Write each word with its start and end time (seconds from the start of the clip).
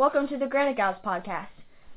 Welcome 0.00 0.28
to 0.28 0.38
the 0.38 0.46
Granite 0.46 0.78
Gals 0.78 0.96
podcast. 1.04 1.48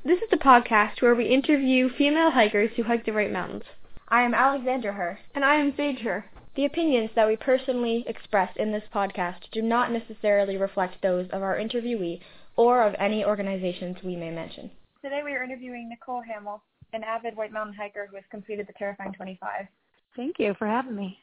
This 0.04 0.18
is 0.18 0.28
the 0.30 0.36
podcast 0.36 1.00
where 1.00 1.14
we 1.14 1.24
interview 1.24 1.88
female 1.88 2.32
hikers 2.32 2.68
who 2.76 2.82
hike 2.82 3.06
the 3.06 3.12
White 3.12 3.32
mountains. 3.32 3.62
I 4.08 4.20
am 4.24 4.34
Alexandra 4.34 4.92
Hur. 4.92 5.18
And 5.34 5.42
I 5.42 5.54
am 5.54 5.72
Sage 5.74 6.00
Hur. 6.00 6.22
The 6.54 6.66
opinions 6.66 7.08
that 7.16 7.26
we 7.26 7.36
personally 7.36 8.04
express 8.06 8.50
in 8.56 8.72
this 8.72 8.82
podcast 8.94 9.50
do 9.52 9.62
not 9.62 9.90
necessarily 9.90 10.58
reflect 10.58 11.00
those 11.00 11.30
of 11.30 11.42
our 11.42 11.56
interviewee 11.56 12.20
or 12.56 12.86
of 12.86 12.94
any 12.98 13.24
organizations 13.24 13.96
we 14.04 14.16
may 14.16 14.30
mention. 14.30 14.70
Today 15.02 15.22
we 15.24 15.32
are 15.32 15.42
interviewing 15.42 15.88
Nicole 15.88 16.20
Hamill, 16.20 16.62
an 16.92 17.04
avid 17.04 17.34
White 17.34 17.52
Mountain 17.52 17.74
hiker 17.74 18.06
who 18.06 18.16
has 18.16 18.24
completed 18.30 18.66
the 18.66 18.74
Terrifying 18.74 19.14
25. 19.14 19.66
Thank 20.14 20.38
you 20.38 20.52
for 20.58 20.66
having 20.66 20.94
me. 20.94 21.18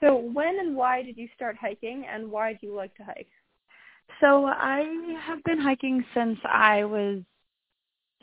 So 0.00 0.16
when 0.16 0.58
and 0.58 0.74
why 0.74 1.04
did 1.04 1.16
you 1.16 1.28
start 1.36 1.56
hiking 1.60 2.04
and 2.12 2.28
why 2.28 2.54
do 2.54 2.66
you 2.66 2.74
like 2.74 2.96
to 2.96 3.04
hike? 3.04 3.30
So 4.20 4.46
I 4.46 5.16
have 5.26 5.42
been 5.44 5.58
hiking 5.60 6.04
since 6.14 6.38
I 6.44 6.84
was 6.84 7.22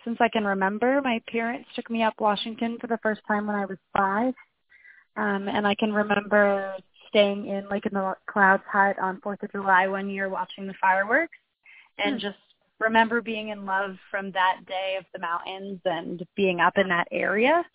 since 0.03 0.17
I 0.19 0.29
can 0.29 0.45
remember. 0.45 1.01
My 1.01 1.21
parents 1.27 1.69
took 1.75 1.89
me 1.89 2.03
up 2.03 2.15
Washington 2.19 2.77
for 2.79 2.87
the 2.87 2.97
first 3.03 3.21
time 3.27 3.47
when 3.47 3.55
I 3.55 3.65
was 3.65 3.77
five. 3.95 4.33
Um 5.17 5.47
and 5.47 5.67
I 5.67 5.75
can 5.75 5.93
remember 5.93 6.75
staying 7.09 7.47
in 7.47 7.67
like 7.69 7.85
in 7.85 7.93
the 7.93 8.15
clouds 8.27 8.63
hut 8.71 8.97
on 8.99 9.21
Fourth 9.21 9.43
of 9.43 9.51
July 9.51 9.87
one 9.87 10.09
year 10.09 10.29
watching 10.29 10.67
the 10.67 10.73
fireworks 10.81 11.37
and 11.99 12.15
Hmm. 12.15 12.19
just 12.19 12.37
remember 12.79 13.21
being 13.21 13.49
in 13.49 13.65
love 13.65 13.97
from 14.09 14.31
that 14.31 14.57
day 14.67 14.97
of 14.99 15.05
the 15.13 15.19
mountains 15.19 15.79
and 15.85 16.25
being 16.35 16.59
up 16.61 16.77
in 16.77 16.89
that 16.89 17.07
area. 17.11 17.65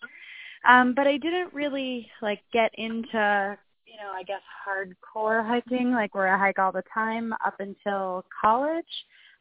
Um, 0.67 0.93
but 0.95 1.07
I 1.07 1.17
didn't 1.17 1.53
really 1.53 2.09
like 2.21 2.41
get 2.53 2.71
into, 2.75 3.57
you 3.97 4.03
know, 4.03 4.11
I 4.11 4.23
guess 4.23 4.41
hardcore 4.67 5.45
hiking, 5.45 5.91
like 5.91 6.13
where 6.13 6.33
I 6.33 6.37
hike 6.37 6.59
all 6.59 6.71
the 6.71 6.83
time 6.93 7.33
up 7.45 7.55
until 7.59 8.25
college. 8.41 8.85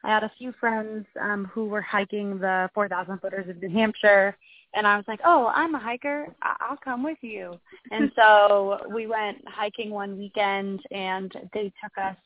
I 0.04 0.08
had 0.08 0.22
a 0.22 0.32
few 0.38 0.52
friends 0.58 1.06
um, 1.20 1.50
who 1.52 1.66
were 1.66 1.82
hiking 1.82 2.38
the 2.38 2.70
4,000 2.74 3.18
footers 3.18 3.48
of 3.48 3.60
New 3.60 3.70
Hampshire, 3.70 4.36
and 4.74 4.86
I 4.86 4.96
was 4.96 5.04
like, 5.08 5.20
"Oh, 5.24 5.50
I'm 5.54 5.74
a 5.74 5.78
hiker. 5.78 6.34
I- 6.42 6.56
I'll 6.60 6.76
come 6.76 7.02
with 7.02 7.18
you." 7.22 7.58
and 7.90 8.12
so 8.16 8.78
we 8.94 9.06
went 9.06 9.38
hiking 9.46 9.90
one 9.90 10.16
weekend, 10.18 10.80
and 10.90 11.32
they 11.52 11.72
took 11.82 11.96
us. 12.02 12.16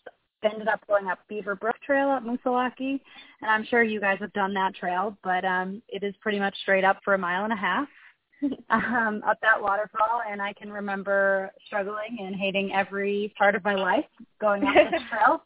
Ended 0.42 0.68
up 0.68 0.80
going 0.86 1.06
up 1.06 1.18
Beaver 1.28 1.54
Brook 1.54 1.76
Trail 1.84 2.12
at 2.12 2.24
Moosilauke, 2.24 2.98
and 3.42 3.50
I'm 3.50 3.62
sure 3.62 3.82
you 3.82 4.00
guys 4.00 4.16
have 4.20 4.32
done 4.32 4.54
that 4.54 4.74
trail, 4.74 5.14
but 5.22 5.44
um, 5.44 5.82
it 5.86 6.02
is 6.02 6.14
pretty 6.22 6.38
much 6.38 6.56
straight 6.62 6.82
up 6.82 6.98
for 7.04 7.12
a 7.12 7.18
mile 7.18 7.44
and 7.44 7.52
a 7.52 7.56
half 7.56 7.86
um, 8.70 9.22
up 9.26 9.38
that 9.42 9.60
waterfall, 9.60 10.22
and 10.28 10.40
I 10.40 10.52
can 10.52 10.70
remember 10.70 11.50
struggling 11.66 12.18
and 12.20 12.34
hating 12.34 12.72
every 12.72 13.32
part 13.36 13.54
of 13.54 13.64
my 13.64 13.74
life 13.74 14.04
going 14.40 14.64
up 14.64 14.74
this 14.90 15.02
trail. 15.10 15.42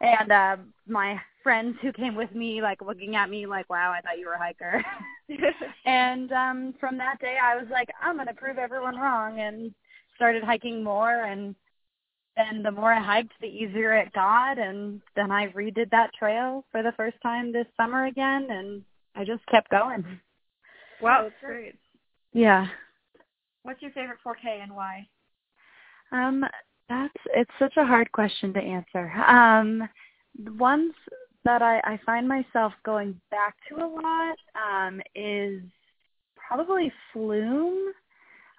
And 0.00 0.30
uh, 0.30 0.56
my 0.86 1.20
friends 1.42 1.76
who 1.82 1.92
came 1.92 2.14
with 2.14 2.32
me, 2.34 2.62
like 2.62 2.80
looking 2.80 3.16
at 3.16 3.30
me, 3.30 3.46
like, 3.46 3.68
"Wow, 3.68 3.92
I 3.92 4.00
thought 4.00 4.18
you 4.18 4.26
were 4.26 4.34
a 4.34 4.38
hiker." 4.38 4.84
and 5.84 6.32
um, 6.32 6.74
from 6.78 6.98
that 6.98 7.20
day, 7.20 7.36
I 7.42 7.56
was 7.56 7.66
like, 7.70 7.88
"I'm 8.00 8.16
going 8.16 8.28
to 8.28 8.34
prove 8.34 8.58
everyone 8.58 8.96
wrong," 8.96 9.40
and 9.40 9.74
started 10.14 10.44
hiking 10.44 10.84
more. 10.84 11.24
And 11.24 11.54
then 12.36 12.62
the 12.62 12.70
more 12.70 12.92
I 12.92 13.02
hiked, 13.02 13.32
the 13.40 13.48
easier 13.48 13.94
it 13.94 14.12
got. 14.12 14.58
And 14.58 15.00
then 15.16 15.32
I 15.32 15.48
redid 15.48 15.90
that 15.90 16.10
trail 16.16 16.64
for 16.70 16.82
the 16.82 16.92
first 16.96 17.16
time 17.22 17.52
this 17.52 17.66
summer 17.76 18.06
again, 18.06 18.46
and 18.50 18.82
I 19.16 19.24
just 19.24 19.44
kept 19.46 19.70
going. 19.70 20.04
Wow, 21.00 21.22
that's 21.24 21.34
great. 21.40 21.74
Yeah. 22.32 22.66
What's 23.62 23.82
your 23.82 23.90
favorite 23.92 24.18
4K 24.24 24.62
and 24.62 24.74
why? 24.74 25.06
Um, 26.12 26.44
that's 26.88 27.14
it's 27.34 27.50
such 27.58 27.76
a 27.76 27.84
hard 27.84 28.10
question 28.12 28.52
to 28.54 28.60
answer. 28.60 29.10
Um, 29.26 29.88
the 30.42 30.52
ones 30.54 30.92
that 31.44 31.62
I, 31.62 31.80
I 31.84 32.00
find 32.04 32.26
myself 32.26 32.72
going 32.84 33.20
back 33.30 33.56
to 33.68 33.76
a 33.76 33.86
lot 33.86 34.36
um, 34.56 35.00
is 35.14 35.62
probably 36.36 36.92
Flume. 37.12 37.92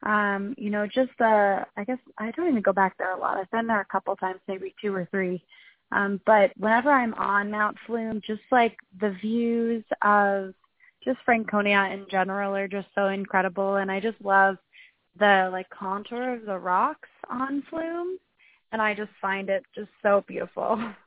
Um, 0.04 0.56
you 0.58 0.70
know, 0.70 0.86
just 0.86 1.12
the 1.18 1.66
I 1.76 1.84
guess 1.84 1.98
I 2.18 2.32
don't 2.32 2.50
even 2.50 2.62
go 2.62 2.74
back 2.74 2.98
there 2.98 3.16
a 3.16 3.20
lot. 3.20 3.38
I've 3.38 3.52
been 3.52 3.68
there 3.68 3.82
a 3.82 3.86
couple 3.86 4.16
times, 4.16 4.40
maybe 4.48 4.74
two 4.82 4.94
or 4.94 5.08
three. 5.12 5.44
Um, 5.92 6.22
but 6.26 6.52
whenever 6.58 6.92
I'm 6.92 7.16
on 7.16 7.50
Mount 7.50 7.76
Flume, 7.86 8.22
just 8.26 8.42
like 8.52 8.78
the 9.02 9.12
views 9.22 9.84
of 10.04 10.54
just 11.04 11.20
Franconia 11.26 11.90
in 11.92 12.06
general 12.10 12.56
are 12.56 12.68
just 12.68 12.88
so 12.96 13.08
incredible, 13.08 13.78
and 13.78 13.92
I 13.92 14.00
just 14.00 14.22
love 14.24 14.58
the 15.18 15.50
like 15.52 15.70
contour 15.70 16.36
of 16.36 16.46
the 16.46 16.58
rocks 16.58 17.10
on 17.30 17.64
Flume, 17.70 18.18
and 18.72 18.82
I 18.82 18.94
just 18.94 19.12
find 19.22 19.50
it 19.50 19.64
just 19.76 19.90
so 20.02 20.24
beautiful. 20.28 20.80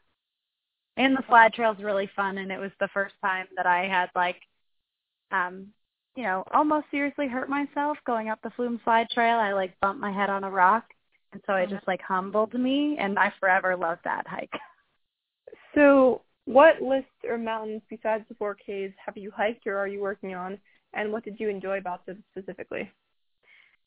And 0.99 1.17
the 1.17 1.25
slide 1.27 1.55
trail's 1.55 1.79
really 1.79 2.11
fun, 2.15 2.37
and 2.37 2.53
it 2.53 2.61
was 2.61 2.71
the 2.79 2.89
first 2.93 3.15
time 3.23 3.47
that 3.57 3.65
I 3.65 3.89
had 3.89 4.11
like, 4.15 4.37
um, 5.31 5.69
you 6.17 6.23
know, 6.23 6.45
almost 6.53 6.85
seriously 6.91 7.29
hurt 7.29 7.49
myself 7.49 7.97
going 8.07 8.29
up 8.29 8.41
the 8.43 8.51
Flume 8.51 8.79
slide 8.85 9.09
trail. 9.09 9.39
I 9.39 9.55
like 9.55 9.73
bumped 9.81 10.03
my 10.03 10.13
head 10.13 10.29
on 10.29 10.45
a 10.45 10.51
rock, 10.51 10.85
and 11.33 11.41
so 11.47 11.55
it 11.55 11.71
just 11.71 11.89
like 11.89 12.03
humbled 12.03 12.53
me, 12.53 12.99
and 12.99 13.19
I 13.19 13.33
forever 13.41 13.75
loved 13.75 14.03
that 14.05 14.27
hike. 14.27 14.53
So 15.75 16.21
what 16.45 16.83
lists 16.83 17.11
or 17.29 17.39
mountains 17.39 17.83
besides 17.89 18.25
the 18.29 18.35
4Ks 18.35 18.93
have 19.05 19.17
you 19.17 19.31
hiked 19.31 19.67
or 19.67 19.79
are 19.79 19.89
you 19.89 20.01
working 20.01 20.35
on? 20.35 20.59
And 20.95 21.13
what 21.13 21.25
did 21.25 21.41
you 21.41 21.49
enjoy 21.49 21.79
about 21.79 22.05
them 22.07 22.23
specifically? 22.31 22.91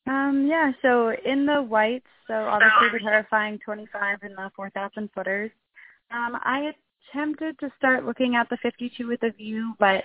Um, 0.07 0.45
yeah, 0.47 0.71
so 0.81 1.13
in 1.25 1.45
the 1.45 1.61
whites, 1.61 2.05
so 2.27 2.33
obviously 2.33 2.89
the 2.93 2.99
terrifying 2.99 3.59
25 3.63 4.19
and 4.21 4.35
the 4.35 4.51
4,000 4.55 5.09
footers. 5.13 5.51
Um, 6.11 6.37
I 6.43 6.73
attempted 7.11 7.57
to 7.59 7.71
start 7.77 8.05
looking 8.05 8.35
at 8.35 8.47
the 8.49 8.57
52 8.61 9.07
with 9.07 9.23
a 9.23 9.31
view, 9.31 9.73
but 9.79 10.03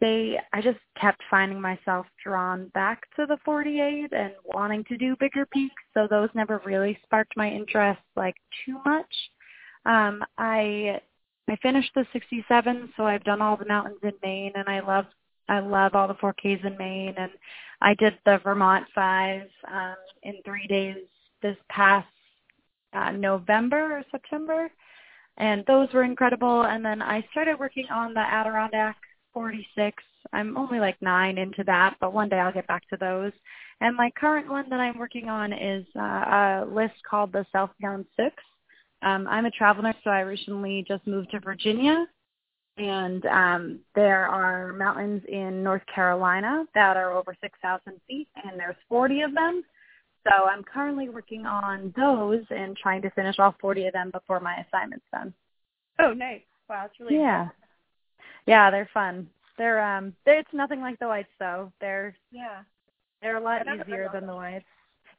they, 0.00 0.38
I 0.52 0.60
just 0.60 0.78
kept 1.00 1.22
finding 1.30 1.60
myself 1.60 2.06
drawn 2.22 2.68
back 2.68 3.02
to 3.16 3.26
the 3.26 3.38
48 3.44 4.12
and 4.12 4.32
wanting 4.44 4.84
to 4.84 4.96
do 4.96 5.16
bigger 5.18 5.46
peaks, 5.46 5.82
so 5.94 6.06
those 6.08 6.28
never 6.34 6.60
really 6.64 6.98
sparked 7.02 7.36
my 7.36 7.50
interest 7.50 8.00
like 8.16 8.36
too 8.64 8.78
much. 8.84 9.14
Um, 9.86 10.22
I, 10.36 11.00
I 11.48 11.56
finished 11.56 11.92
the 11.94 12.06
67, 12.12 12.92
so 12.96 13.04
I've 13.04 13.24
done 13.24 13.40
all 13.40 13.56
the 13.56 13.66
mountains 13.66 13.98
in 14.02 14.12
Maine, 14.22 14.52
and 14.54 14.68
I 14.68 14.80
love, 14.80 15.06
I 15.48 15.60
love 15.60 15.94
all 15.94 16.08
the 16.08 16.14
4Ks 16.14 16.64
in 16.64 16.76
Maine, 16.76 17.14
and 17.16 17.30
I 17.80 17.94
did 17.94 18.18
the 18.24 18.38
Vermont 18.44 18.86
Five 18.94 19.48
um, 19.70 19.96
in 20.22 20.34
three 20.44 20.66
days 20.66 20.96
this 21.42 21.56
past 21.68 22.08
uh, 22.92 23.12
November 23.12 23.98
or 23.98 24.04
September, 24.10 24.70
and 25.36 25.64
those 25.66 25.88
were 25.92 26.04
incredible. 26.04 26.62
And 26.62 26.84
then 26.84 27.00
I 27.00 27.26
started 27.30 27.58
working 27.58 27.86
on 27.90 28.14
the 28.14 28.20
Adirondack 28.20 28.96
46. 29.32 30.02
I'm 30.32 30.56
only 30.56 30.80
like 30.80 31.00
nine 31.00 31.38
into 31.38 31.64
that, 31.64 31.96
but 32.00 32.12
one 32.12 32.28
day 32.28 32.38
I'll 32.38 32.52
get 32.52 32.66
back 32.66 32.86
to 32.88 32.96
those. 32.96 33.32
And 33.80 33.96
my 33.96 34.10
current 34.18 34.50
one 34.50 34.68
that 34.70 34.80
I'm 34.80 34.98
working 34.98 35.28
on 35.28 35.52
is 35.52 35.86
uh, 35.96 36.00
a 36.00 36.66
list 36.68 36.94
called 37.08 37.32
the 37.32 37.46
South 37.52 37.70
Beyond 37.78 38.04
Six. 38.16 38.34
Um, 39.02 39.26
I'm 39.28 39.46
a 39.46 39.50
travel 39.50 39.82
nurse, 39.82 39.96
so 40.02 40.10
I 40.10 40.20
recently 40.20 40.84
just 40.86 41.06
moved 41.06 41.30
to 41.30 41.40
Virginia, 41.40 42.06
and 42.76 43.24
um, 43.26 43.80
there 43.94 44.26
are 44.26 44.72
mountains 44.72 45.22
in 45.28 45.62
North 45.62 45.82
Carolina 45.92 46.64
that 46.74 46.96
are 46.96 47.12
over 47.12 47.34
6,000 47.40 48.00
feet, 48.08 48.28
and 48.44 48.58
there's 48.58 48.76
40 48.88 49.22
of 49.22 49.34
them. 49.34 49.62
So 50.24 50.46
I'm 50.46 50.64
currently 50.64 51.08
working 51.08 51.46
on 51.46 51.92
those 51.96 52.44
and 52.50 52.76
trying 52.76 53.02
to 53.02 53.10
finish 53.10 53.38
all 53.38 53.54
40 53.60 53.86
of 53.86 53.92
them 53.92 54.10
before 54.10 54.40
my 54.40 54.56
assignment's 54.66 55.06
done. 55.12 55.32
Oh, 56.00 56.12
nice. 56.12 56.42
Wow, 56.68 56.84
it's 56.86 57.00
really 57.00 57.16
Yeah, 57.16 57.48
yeah, 58.46 58.70
they're 58.70 58.90
fun. 58.92 59.28
They're 59.56 59.82
um, 59.82 60.14
they're, 60.24 60.40
it's 60.40 60.52
nothing 60.52 60.80
like 60.80 60.98
the 60.98 61.08
whites 61.08 61.28
though. 61.38 61.72
They're 61.80 62.14
Yeah. 62.30 62.62
they're 63.20 63.36
a 63.36 63.40
lot 63.40 63.62
easier 63.66 64.08
than 64.12 64.26
the 64.26 64.34
whites. 64.34 64.64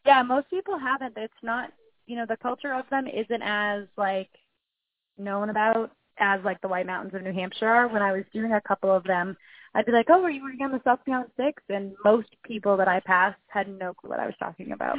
Yeah, 0.06 0.24
most 0.24 0.50
people 0.50 0.78
haven't. 0.78 1.18
It's 1.18 1.34
not, 1.44 1.72
you 2.09 2.16
know, 2.16 2.25
the 2.28 2.38
culture 2.38 2.74
of 2.74 2.86
them 2.90 3.06
isn't 3.08 3.42
as 3.44 3.84
like 3.96 4.30
known 5.18 5.50
about 5.50 5.92
as 6.18 6.42
like 6.44 6.59
the 6.62 6.68
White 6.68 6.88
Mountains 6.88 7.14
of 7.14 7.22
New 7.22 7.31
Hampshire 7.31 7.68
are. 7.68 7.88
When 7.88 8.02
I 8.02 8.12
was 8.12 8.24
doing 8.34 8.53
a 8.53 8.62
couple 8.62 8.92
of 8.92 9.04
them, 9.04 9.38
I'd 9.75 9.86
be 9.86 9.92
like, 9.92 10.07
"Oh, 10.10 10.24
are 10.24 10.31
you 10.31 10.42
working 10.42 10.66
on 10.66 10.72
the 10.72 10.81
South 10.84 11.00
Beyond 11.06 11.28
Six? 11.38 11.62
And 11.69 11.94
most 12.04 12.30
people 12.44 12.75
that 12.78 12.88
I 12.88 13.00
passed 13.01 13.39
had 13.48 13.69
no 13.69 13.94
clue 13.94 14.10
what 14.10 14.19
I 14.19 14.25
was 14.25 14.36
talking 14.39 14.72
about. 14.72 14.98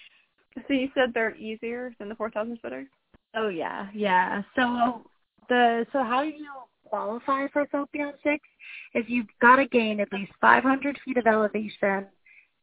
so 0.68 0.74
you 0.74 0.90
said 0.94 1.12
they're 1.14 1.34
easier 1.36 1.94
than 1.98 2.10
the 2.10 2.14
4,000 2.14 2.58
footers? 2.60 2.86
oh 3.34 3.48
yeah, 3.48 3.88
yeah. 3.94 4.42
So 4.54 5.06
the 5.48 5.86
so 5.90 6.04
how 6.04 6.22
do 6.22 6.28
you 6.28 6.50
qualify 6.84 7.48
for 7.48 7.66
South 7.72 7.88
Beyond 7.92 8.16
Six 8.22 8.46
is 8.94 9.04
you've 9.08 9.26
got 9.40 9.56
to 9.56 9.66
gain 9.66 10.00
at 10.00 10.12
least 10.12 10.32
500 10.38 10.98
feet 11.02 11.16
of 11.16 11.26
elevation 11.26 12.06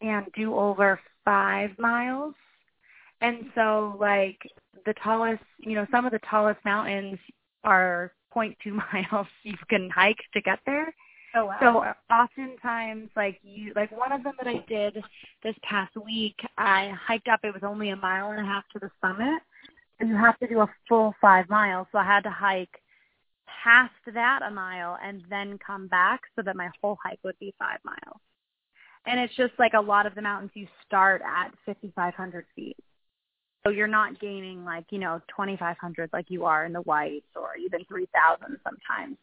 and 0.01 0.27
do 0.35 0.53
over 0.53 0.99
five 1.25 1.71
miles. 1.79 2.35
And 3.21 3.45
so 3.55 3.95
like 3.99 4.39
the 4.85 4.93
tallest, 5.03 5.43
you 5.59 5.75
know, 5.75 5.85
some 5.91 6.05
of 6.05 6.11
the 6.11 6.19
tallest 6.29 6.63
mountains 6.63 7.19
are 7.63 8.13
0.2 8.35 8.55
miles 8.93 9.27
you 9.43 9.55
can 9.69 9.89
hike 9.89 10.19
to 10.33 10.41
get 10.41 10.59
there. 10.65 10.93
Oh, 11.35 11.45
wow. 11.45 11.57
So 11.61 12.13
oftentimes, 12.13 13.09
like 13.15 13.39
you, 13.43 13.71
like 13.75 13.95
one 13.95 14.11
of 14.11 14.23
them 14.23 14.33
that 14.39 14.47
I 14.47 14.63
did 14.67 15.03
this 15.43 15.55
past 15.61 15.95
week, 15.95 16.35
I 16.57 16.91
hiked 16.99 17.27
up. 17.27 17.41
It 17.43 17.53
was 17.53 17.61
only 17.63 17.89
a 17.89 17.95
mile 17.95 18.31
and 18.31 18.39
a 18.39 18.43
half 18.43 18.63
to 18.73 18.79
the 18.79 18.89
summit, 18.99 19.39
and 19.99 20.09
you 20.09 20.15
have 20.15 20.39
to 20.39 20.47
do 20.47 20.61
a 20.61 20.67
full 20.87 21.13
five 21.21 21.47
miles. 21.47 21.85
So 21.91 21.99
I 21.99 22.03
had 22.03 22.23
to 22.23 22.31
hike 22.31 22.81
past 23.63 23.93
that 24.13 24.39
a 24.41 24.49
mile 24.49 24.97
and 25.03 25.23
then 25.29 25.59
come 25.65 25.87
back 25.87 26.21
so 26.35 26.41
that 26.41 26.55
my 26.55 26.69
whole 26.81 26.97
hike 27.03 27.19
would 27.23 27.37
be 27.39 27.53
five 27.59 27.79
miles. 27.83 28.19
And 29.05 29.19
it's 29.19 29.35
just 29.35 29.53
like 29.59 29.73
a 29.73 29.81
lot 29.81 30.05
of 30.05 30.15
the 30.15 30.21
mountains 30.21 30.51
you 30.53 30.67
start 30.85 31.21
at 31.21 31.51
5,500 31.65 32.45
feet. 32.55 32.77
So 33.63 33.71
you're 33.71 33.87
not 33.87 34.19
gaining 34.19 34.63
like, 34.63 34.85
you 34.89 34.99
know, 34.99 35.19
2,500 35.29 36.09
like 36.13 36.25
you 36.29 36.45
are 36.45 36.65
in 36.65 36.73
the 36.73 36.81
whites 36.81 37.25
or 37.35 37.55
even 37.57 37.83
3,000 37.85 38.57
sometimes. 38.63 39.17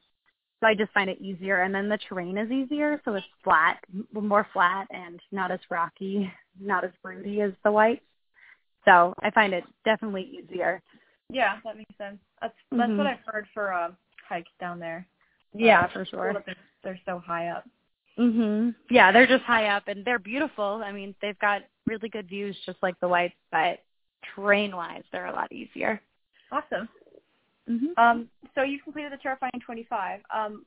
So 0.61 0.67
I 0.67 0.75
just 0.75 0.93
find 0.93 1.09
it 1.11 1.21
easier. 1.21 1.63
And 1.63 1.75
then 1.75 1.89
the 1.89 1.99
terrain 2.09 2.37
is 2.39 2.51
easier. 2.51 3.01
So 3.05 3.15
it's 3.15 3.27
flat, 3.45 3.79
more 4.13 4.47
flat 4.53 4.87
and 4.91 5.21
not 5.33 5.51
as 5.51 5.61
rocky, 5.71 6.31
not 6.61 6.85
as 6.85 6.91
broody 7.03 7.41
as 7.41 7.53
the 7.65 7.73
whites. 7.73 8.05
So 8.85 9.15
I 9.21 9.31
find 9.31 9.53
it 9.53 9.65
definitely 9.85 10.23
easier. 10.43 10.83
Yeah, 11.29 11.59
that 11.65 11.77
makes 11.77 11.97
sense. 11.99 12.19
That's 12.41 12.55
that's 12.71 12.91
Mhm. 12.93 12.99
what 12.99 13.07
I've 13.09 13.25
heard 13.27 13.49
for 13.53 13.73
uh, 13.73 13.91
hikes 14.29 14.53
down 14.61 14.79
there. 14.79 15.07
Yeah, 15.53 15.85
Uh, 15.85 15.89
for 15.89 16.05
sure. 16.05 16.43
They're, 16.47 16.55
they're 16.85 17.01
so 17.05 17.19
high 17.19 17.49
up. 17.49 17.65
Mhm. 18.19 18.75
Yeah, 18.91 19.11
they're 19.13 19.27
just 19.27 19.45
high 19.45 19.67
up 19.69 19.89
and 19.89 20.05
they're 20.05 20.19
beautiful. 20.21 20.83
I 20.85 20.93
mean, 20.93 21.15
they've 21.21 21.39
got 21.39 21.63
really 21.87 22.09
good 22.09 22.29
views 22.29 22.57
just 22.65 22.81
like 22.83 22.99
the 23.01 23.09
whites, 23.09 23.35
but 23.51 23.81
terrain-wise, 24.37 25.03
they're 25.11 25.27
a 25.27 25.33
lot 25.33 25.51
easier. 25.51 26.01
Awesome. 26.53 26.89
Mhm. 27.69 27.99
Um, 27.99 28.31
so 28.55 28.63
you've 28.63 28.85
completed 28.85 29.13
the 29.13 29.17
terrifying 29.19 29.61
25. 29.65 30.21
Um, 30.33 30.65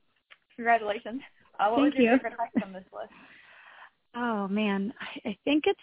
congratulations. 0.56 1.22
Uh, 1.58 1.68
what 1.70 1.80
Thank 1.80 1.94
was 1.94 1.94
your 1.94 2.12
you. 2.12 2.18
favorite 2.18 2.34
hike 2.38 2.52
from 2.60 2.72
this 2.72 2.84
list? 2.92 3.12
Oh 4.12 4.48
man, 4.48 4.92
I, 5.00 5.28
I 5.30 5.38
think 5.44 5.64
it's 5.68 5.80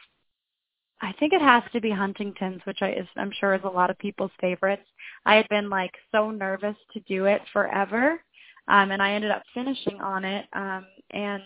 I 1.02 1.14
think 1.20 1.32
it 1.32 1.42
has 1.42 1.64
to 1.74 1.80
be 1.80 1.92
Huntington's, 1.92 2.62
which 2.66 2.82
I 2.82 2.92
is 2.92 3.08
I'm 3.16 3.32
sure 3.32 3.54
is 3.54 3.62
a 3.64 3.70
lot 3.70 3.90
of 3.90 3.98
people's 4.00 4.32
favorites. 4.42 4.84
I 5.26 5.36
had 5.36 5.48
been 5.50 5.70
like 5.70 5.94
so 6.12 6.32
nervous 6.32 6.76
to 6.94 7.00
do 7.02 7.26
it 7.26 7.42
forever. 7.54 8.22
Um 8.68 8.92
and 8.92 9.02
I 9.02 9.14
ended 9.14 9.32
up 9.32 9.44
finishing 9.54 10.02
on 10.02 10.26
it. 10.26 10.46
Um 10.54 10.86
and 11.12 11.44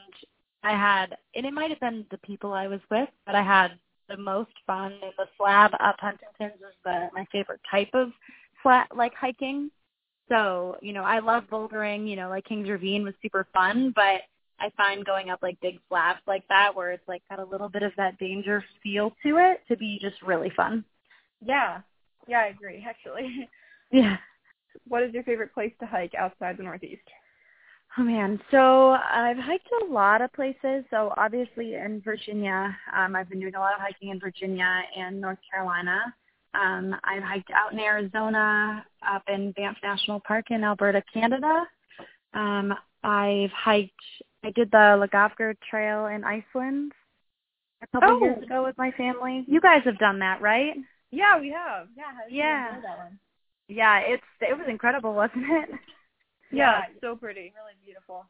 I 0.63 0.71
had 0.71 1.15
and 1.35 1.45
it 1.45 1.53
might 1.53 1.69
have 1.69 1.79
been 1.79 2.05
the 2.11 2.17
people 2.19 2.53
I 2.53 2.67
was 2.67 2.79
with, 2.89 3.09
but 3.27 3.35
I 3.35 3.43
had 3.43 3.77
the 4.11 4.21
most 4.21 4.51
fun 4.67 4.93
in 4.93 5.11
the 5.17 5.25
slab 5.37 5.71
up 5.79 5.95
Huntington's 5.99 6.61
is 6.61 6.75
the 6.83 7.07
my 7.13 7.25
favorite 7.31 7.61
type 7.69 7.89
of 7.93 8.09
flat 8.61 8.87
like 8.95 9.13
hiking. 9.15 9.71
So, 10.29 10.77
you 10.81 10.93
know, 10.93 11.03
I 11.03 11.19
love 11.19 11.43
bouldering, 11.51 12.09
you 12.09 12.15
know, 12.15 12.29
like 12.29 12.45
Kings 12.45 12.69
Ravine 12.69 13.03
was 13.03 13.13
super 13.21 13.47
fun, 13.53 13.91
but 13.95 14.21
I 14.59 14.69
find 14.77 15.03
going 15.03 15.29
up 15.29 15.39
like 15.41 15.59
big 15.61 15.79
slabs 15.89 16.21
like 16.27 16.47
that 16.47 16.73
where 16.75 16.91
it's 16.91 17.07
like 17.07 17.21
got 17.29 17.39
a 17.39 17.45
little 17.45 17.67
bit 17.67 17.83
of 17.83 17.91
that 17.97 18.17
danger 18.17 18.63
feel 18.83 19.11
to 19.23 19.37
it 19.37 19.61
to 19.67 19.75
be 19.75 19.97
just 20.01 20.21
really 20.21 20.51
fun. 20.55 20.85
Yeah. 21.43 21.81
Yeah, 22.27 22.39
I 22.39 22.45
agree, 22.47 22.85
actually. 22.87 23.49
Yeah. 23.93 24.15
What 24.87 25.03
is 25.03 25.13
your 25.13 25.23
favorite 25.23 25.53
place 25.53 25.73
to 25.81 25.85
hike 25.85 26.13
outside 26.17 26.55
the 26.55 26.63
Northeast? 26.63 27.01
Oh 27.97 28.03
man, 28.03 28.39
so 28.51 28.91
I've 28.91 29.37
hiked 29.37 29.67
a 29.81 29.85
lot 29.91 30.21
of 30.21 30.31
places. 30.33 30.85
So 30.89 31.13
obviously 31.17 31.75
in 31.75 32.01
Virginia, 32.03 32.75
um, 32.95 33.15
I've 33.15 33.29
been 33.29 33.39
doing 33.41 33.55
a 33.55 33.59
lot 33.59 33.73
of 33.73 33.81
hiking 33.81 34.09
in 34.09 34.19
Virginia 34.19 34.81
and 34.97 35.19
North 35.19 35.39
Carolina. 35.51 36.13
Um, 36.53 36.95
I've 37.03 37.23
hiked 37.23 37.51
out 37.51 37.73
in 37.73 37.79
Arizona, 37.79 38.85
up 39.05 39.23
in 39.27 39.51
Banff 39.53 39.77
National 39.83 40.21
Park 40.21 40.51
in 40.51 40.63
Alberta, 40.63 41.03
Canada. 41.13 41.65
Um, 42.33 42.73
I've 43.03 43.51
hiked. 43.51 43.91
I 44.43 44.51
did 44.51 44.71
the 44.71 44.77
Laugavegur 45.07 45.55
Trail 45.69 46.05
in 46.07 46.23
Iceland 46.23 46.93
a 47.81 47.87
couple 47.87 48.09
Oh. 48.17 48.19
years 48.25 48.43
ago 48.43 48.63
with 48.63 48.77
my 48.77 48.91
family. 48.91 49.43
You 49.47 49.59
guys 49.59 49.81
have 49.83 49.97
done 49.97 50.19
that, 50.19 50.41
right? 50.41 50.75
Yeah, 51.11 51.39
we 51.39 51.49
have. 51.49 51.87
Yeah, 51.95 52.03
Yeah. 52.29 52.79
that 52.81 52.97
one? 52.97 53.19
Yeah, 53.67 53.99
it's 53.99 54.23
it 54.39 54.57
was 54.57 54.67
incredible, 54.69 55.13
wasn't 55.23 55.45
it? 55.49 55.69
Yeah, 56.51 56.81
it's 56.89 57.01
so 57.01 57.15
pretty. 57.15 57.53
Really 57.55 57.75
beautiful. 57.83 58.25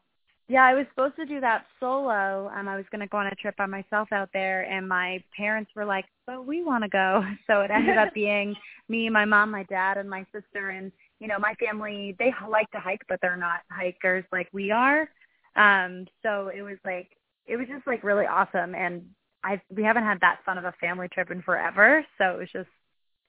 Yeah, 0.48 0.64
I 0.64 0.74
was 0.74 0.86
supposed 0.90 1.16
to 1.16 1.24
do 1.24 1.40
that 1.40 1.64
solo. 1.80 2.50
Um, 2.54 2.68
I 2.68 2.76
was 2.76 2.84
going 2.90 3.00
to 3.00 3.06
go 3.06 3.18
on 3.18 3.26
a 3.28 3.34
trip 3.36 3.56
by 3.56 3.66
myself 3.66 4.08
out 4.12 4.28
there, 4.32 4.62
and 4.62 4.88
my 4.88 5.22
parents 5.36 5.70
were 5.74 5.84
like, 5.84 6.04
"But 6.26 6.46
we 6.46 6.62
want 6.62 6.84
to 6.84 6.90
go." 6.90 7.24
So 7.46 7.60
it 7.62 7.70
ended 7.70 7.96
up 7.96 8.12
being 8.14 8.54
me, 8.88 9.08
my 9.08 9.24
mom, 9.24 9.50
my 9.50 9.62
dad, 9.64 9.98
and 9.98 10.10
my 10.10 10.26
sister. 10.32 10.70
And 10.70 10.92
you 11.20 11.28
know, 11.28 11.38
my 11.38 11.54
family 11.54 12.16
they 12.18 12.34
like 12.50 12.70
to 12.72 12.80
hike, 12.80 13.02
but 13.08 13.18
they're 13.22 13.36
not 13.36 13.60
hikers 13.70 14.24
like 14.32 14.48
we 14.52 14.70
are. 14.70 15.08
Um, 15.56 16.06
so 16.22 16.50
it 16.54 16.62
was 16.62 16.78
like 16.84 17.08
it 17.46 17.56
was 17.56 17.68
just 17.68 17.86
like 17.86 18.02
really 18.02 18.26
awesome, 18.26 18.74
and 18.74 19.04
I 19.44 19.60
we 19.74 19.84
haven't 19.84 20.04
had 20.04 20.20
that 20.20 20.40
fun 20.44 20.58
of 20.58 20.64
a 20.64 20.74
family 20.80 21.08
trip 21.08 21.30
in 21.30 21.42
forever. 21.42 22.04
So 22.18 22.24
it 22.34 22.38
was 22.38 22.48
just 22.52 22.68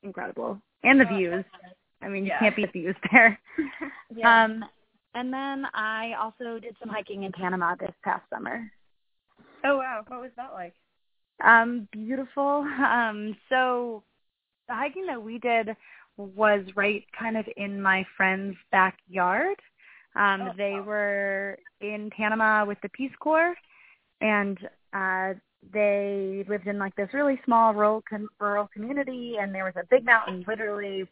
incredible, 0.02 0.60
and 0.84 1.00
the 1.00 1.06
Oh, 1.06 1.16
views. 1.16 1.46
I 2.02 2.10
mean, 2.10 2.26
you 2.26 2.34
can't 2.38 2.56
beat 2.56 2.74
the 2.74 2.82
views 2.82 2.96
there. 3.12 3.40
Yeah. 4.16 4.44
Um, 4.44 4.64
and 5.14 5.32
then 5.34 5.66
I 5.74 6.14
also 6.22 6.60
did 6.60 6.76
some 6.80 6.90
hiking 6.90 7.24
in 7.24 7.32
Panama 7.32 7.76
this 7.76 7.94
past 8.04 8.24
summer. 8.34 8.70
oh 9.66 9.78
wow, 9.78 10.04
what 10.08 10.22
was 10.22 10.32
that 10.38 10.54
like? 10.54 10.74
Um, 11.44 11.88
beautiful. 11.92 12.66
Um, 12.80 13.36
so 13.50 14.04
the 14.68 14.76
hiking 14.76 15.06
that 15.08 15.22
we 15.22 15.40
did 15.40 15.76
was 16.18 16.64
right 16.76 17.04
kind 17.18 17.38
of 17.38 17.46
in 17.58 17.82
my 17.82 18.06
friend's 18.16 18.56
backyard. 18.72 19.56
Um, 20.16 20.42
Oh, 20.50 20.54
they 20.58 20.74
wow. 20.74 20.84
were 20.86 21.58
in 21.82 22.10
Panama 22.16 22.66
with 22.66 22.78
the 22.84 22.90
Peace 22.90 23.12
Corps, 23.20 23.56
and 24.22 24.58
uh, 24.94 25.34
they 25.74 26.46
lived 26.48 26.68
in 26.68 26.78
like 26.78 26.96
this 26.96 27.10
really 27.14 27.40
small 27.46 27.74
rural 27.74 28.04
com- 28.08 28.30
rural 28.40 28.70
community, 28.74 29.38
and 29.40 29.54
there 29.54 29.64
was 29.66 29.74
a 29.76 29.86
big 29.90 30.06
mountain, 30.06 30.46
literally 30.48 31.06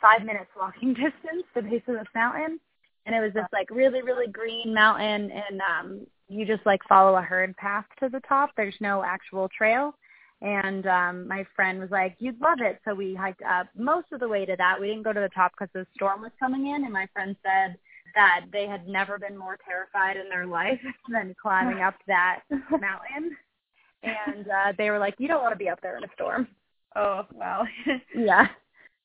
five 0.00 0.24
minutes 0.24 0.50
walking 0.58 0.94
distance, 0.94 1.44
the 1.54 1.62
base 1.62 1.82
of 1.86 1.94
this 1.96 2.08
mountain, 2.14 2.58
and 3.06 3.14
it 3.14 3.20
was 3.20 3.32
this 3.32 3.46
like 3.52 3.70
really 3.70 4.02
really 4.02 4.26
green 4.30 4.74
mountain, 4.74 5.30
and 5.30 5.60
um, 5.60 6.06
you 6.28 6.44
just 6.44 6.66
like 6.66 6.80
follow 6.88 7.16
a 7.16 7.22
herd 7.22 7.56
path 7.56 7.86
to 8.00 8.08
the 8.08 8.20
top. 8.28 8.50
There's 8.56 8.76
no 8.80 9.02
actual 9.04 9.48
trail. 9.56 9.94
And 10.42 10.86
um 10.86 11.26
my 11.26 11.46
friend 11.54 11.80
was 11.80 11.90
like, 11.90 12.14
"You'd 12.18 12.40
love 12.40 12.58
it." 12.60 12.78
So 12.84 12.94
we 12.94 13.14
hiked 13.14 13.42
up 13.42 13.68
most 13.74 14.08
of 14.12 14.20
the 14.20 14.28
way 14.28 14.44
to 14.44 14.54
that. 14.56 14.78
We 14.78 14.88
didn't 14.88 15.04
go 15.04 15.14
to 15.14 15.20
the 15.20 15.30
top 15.30 15.52
because 15.52 15.72
the 15.72 15.86
storm 15.94 16.20
was 16.20 16.32
coming 16.38 16.66
in, 16.66 16.84
and 16.84 16.92
my 16.92 17.08
friend 17.14 17.34
said 17.42 17.78
that 18.14 18.44
they 18.52 18.66
had 18.66 18.86
never 18.86 19.18
been 19.18 19.36
more 19.36 19.58
terrified 19.64 20.16
in 20.16 20.28
their 20.28 20.46
life 20.46 20.80
than 21.10 21.34
climbing 21.40 21.82
up 21.82 21.94
that 22.06 22.40
mountain. 22.50 23.36
And 24.02 24.46
uh 24.46 24.72
they 24.76 24.90
were 24.90 24.98
like, 24.98 25.14
"You 25.18 25.28
don't 25.28 25.42
want 25.42 25.52
to 25.52 25.58
be 25.58 25.70
up 25.70 25.80
there 25.80 25.96
in 25.96 26.04
a 26.04 26.12
storm." 26.14 26.48
Oh 26.96 27.22
wow. 27.32 27.64
Yeah. 28.14 28.48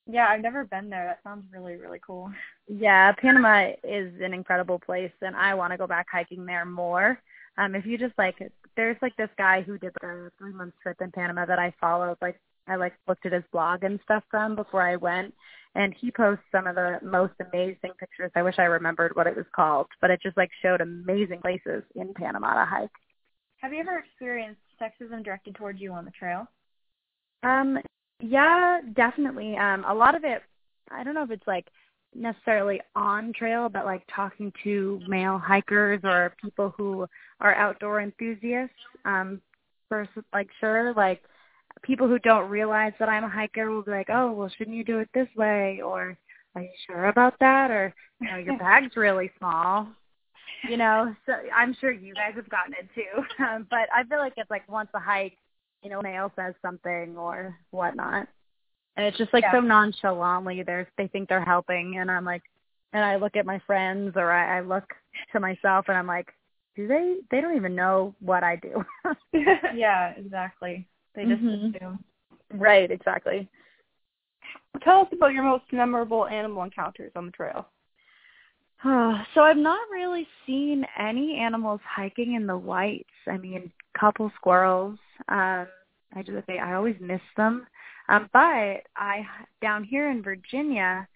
Yeah, 0.07 0.27
I've 0.27 0.41
never 0.41 0.65
been 0.65 0.89
there. 0.89 1.05
That 1.05 1.19
sounds 1.23 1.45
really 1.51 1.75
really 1.75 1.99
cool. 2.05 2.31
Yeah, 2.67 3.11
Panama 3.13 3.71
is 3.83 4.13
an 4.21 4.33
incredible 4.33 4.79
place, 4.79 5.11
and 5.21 5.35
I 5.35 5.53
want 5.53 5.71
to 5.71 5.77
go 5.77 5.87
back 5.87 6.07
hiking 6.11 6.45
there 6.45 6.65
more. 6.65 7.19
Um, 7.57 7.75
if 7.75 7.85
you 7.85 7.97
just 7.97 8.13
like, 8.17 8.37
there's 8.75 8.97
like 9.01 9.15
this 9.17 9.29
guy 9.37 9.61
who 9.61 9.77
did 9.77 9.93
a 10.01 10.31
three 10.37 10.53
month 10.53 10.73
trip 10.81 10.97
in 11.01 11.11
Panama 11.11 11.45
that 11.45 11.59
I 11.59 11.73
followed. 11.79 12.17
Like, 12.21 12.39
I 12.67 12.75
like 12.75 12.93
looked 13.07 13.25
at 13.25 13.33
his 13.33 13.43
blog 13.51 13.83
and 13.83 13.99
stuff 14.03 14.23
from 14.31 14.55
before 14.55 14.81
I 14.81 14.95
went, 14.95 15.33
and 15.75 15.93
he 15.99 16.11
posts 16.11 16.43
some 16.51 16.67
of 16.67 16.75
the 16.75 16.99
most 17.03 17.33
amazing 17.51 17.91
pictures. 17.99 18.31
I 18.35 18.43
wish 18.43 18.55
I 18.57 18.63
remembered 18.63 19.15
what 19.15 19.27
it 19.27 19.35
was 19.35 19.45
called, 19.55 19.87
but 19.99 20.09
it 20.09 20.21
just 20.21 20.37
like 20.37 20.49
showed 20.61 20.81
amazing 20.81 21.41
places 21.41 21.83
in 21.95 22.13
Panama 22.13 22.53
to 22.53 22.65
hike. 22.65 22.89
Have 23.57 23.73
you 23.73 23.79
ever 23.79 23.99
experienced 23.99 24.61
sexism 24.81 25.23
directed 25.23 25.55
towards 25.55 25.79
you 25.79 25.91
on 25.91 26.05
the 26.05 26.11
trail? 26.11 26.47
Um, 27.43 27.77
yeah, 28.21 28.81
definitely. 28.93 29.57
Um, 29.57 29.85
a 29.87 29.93
lot 29.93 30.15
of 30.15 30.23
it, 30.23 30.41
I 30.89 31.03
don't 31.03 31.13
know 31.13 31.23
if 31.23 31.31
it's 31.31 31.47
like 31.47 31.67
necessarily 32.13 32.81
on 32.95 33.33
trail, 33.33 33.69
but 33.69 33.85
like 33.85 34.03
talking 34.13 34.51
to 34.63 35.01
male 35.07 35.37
hikers 35.37 36.01
or 36.03 36.33
people 36.41 36.73
who 36.77 37.07
are 37.39 37.55
outdoor 37.55 38.01
enthusiasts. 38.01 38.75
Um, 39.05 39.41
for 39.89 40.07
like 40.33 40.47
sure, 40.59 40.93
like 40.93 41.21
people 41.81 42.07
who 42.07 42.19
don't 42.19 42.49
realize 42.49 42.93
that 42.99 43.09
I'm 43.09 43.23
a 43.23 43.29
hiker 43.29 43.69
will 43.69 43.81
be 43.81 43.91
like, 43.91 44.09
oh, 44.09 44.31
well, 44.31 44.49
shouldn't 44.57 44.77
you 44.77 44.83
do 44.83 44.99
it 44.99 45.09
this 45.13 45.27
way? 45.35 45.81
Or 45.83 46.17
are 46.55 46.61
you 46.61 46.69
sure 46.87 47.07
about 47.07 47.33
that? 47.39 47.71
Or 47.71 47.93
you 48.19 48.27
know, 48.27 48.37
your 48.37 48.57
bag's 48.59 48.95
really 48.95 49.31
small. 49.37 49.87
You 50.69 50.77
know, 50.77 51.15
so 51.25 51.33
I'm 51.55 51.75
sure 51.79 51.91
you 51.91 52.13
guys 52.13 52.33
have 52.35 52.49
gotten 52.49 52.73
it 52.73 52.87
too. 52.95 53.23
Um, 53.43 53.65
but 53.69 53.89
I 53.93 54.03
feel 54.03 54.19
like 54.19 54.33
it's 54.37 54.51
like 54.51 54.69
once 54.69 54.89
a 54.93 54.99
hike, 54.99 55.37
you 55.83 55.89
know, 55.89 56.01
male 56.01 56.31
says 56.35 56.53
something 56.61 57.15
or 57.17 57.57
whatnot. 57.71 58.27
And 58.97 59.05
it's 59.05 59.17
just 59.17 59.33
like 59.33 59.43
Yeah. 59.43 59.53
so 59.53 59.59
nonchalantly 59.61 60.63
they're 60.63 60.87
they 60.97 61.07
think 61.07 61.29
they're 61.29 61.43
helping 61.43 61.97
and 61.97 62.11
I'm 62.11 62.25
like 62.25 62.43
and 62.93 63.03
I 63.05 63.15
look 63.15 63.35
at 63.37 63.45
my 63.45 63.59
friends 63.65 64.13
or 64.17 64.31
I, 64.31 64.57
I 64.57 64.61
look 64.61 64.83
to 65.31 65.39
myself 65.39 65.85
and 65.87 65.97
I'm 65.97 66.07
like, 66.07 66.27
Do 66.75 66.87
they 66.87 67.17
they 67.31 67.41
don't 67.41 67.55
even 67.55 67.75
know 67.75 68.13
what 68.19 68.43
I 68.43 68.57
do. 68.57 68.83
yeah, 69.73 70.09
exactly. 70.17 70.87
They 71.15 71.25
just 71.25 71.41
Mhm. 71.41 71.75
assume. 71.75 72.03
right, 72.53 72.89
exactly. 72.91 73.47
Tell 74.83 75.01
us 75.01 75.07
about 75.13 75.33
your 75.33 75.43
most 75.43 75.65
memorable 75.71 76.27
animal 76.27 76.63
encounters 76.63 77.11
on 77.15 77.25
the 77.27 77.31
trail. 77.31 77.67
so 78.83 79.41
I've 79.41 79.57
not 79.57 79.89
really 79.91 80.27
seen 80.45 80.85
any 80.97 81.37
animals 81.37 81.81
hiking 81.83 82.33
in 82.33 82.47
the 82.47 82.57
whites. 82.57 83.09
I 83.27 83.37
mean, 83.37 83.71
couple 83.99 84.31
squirrels. 84.35 84.97
Um, 85.29 85.67
I 86.13 86.23
just 86.25 86.45
say 86.47 86.59
I 86.59 86.73
always 86.75 86.95
miss 86.99 87.21
them. 87.37 87.65
Um, 88.09 88.29
but 88.33 88.83
I 88.95 89.25
down 89.61 89.83
here 89.83 90.09
in 90.11 90.21
Virginia, 90.23 91.07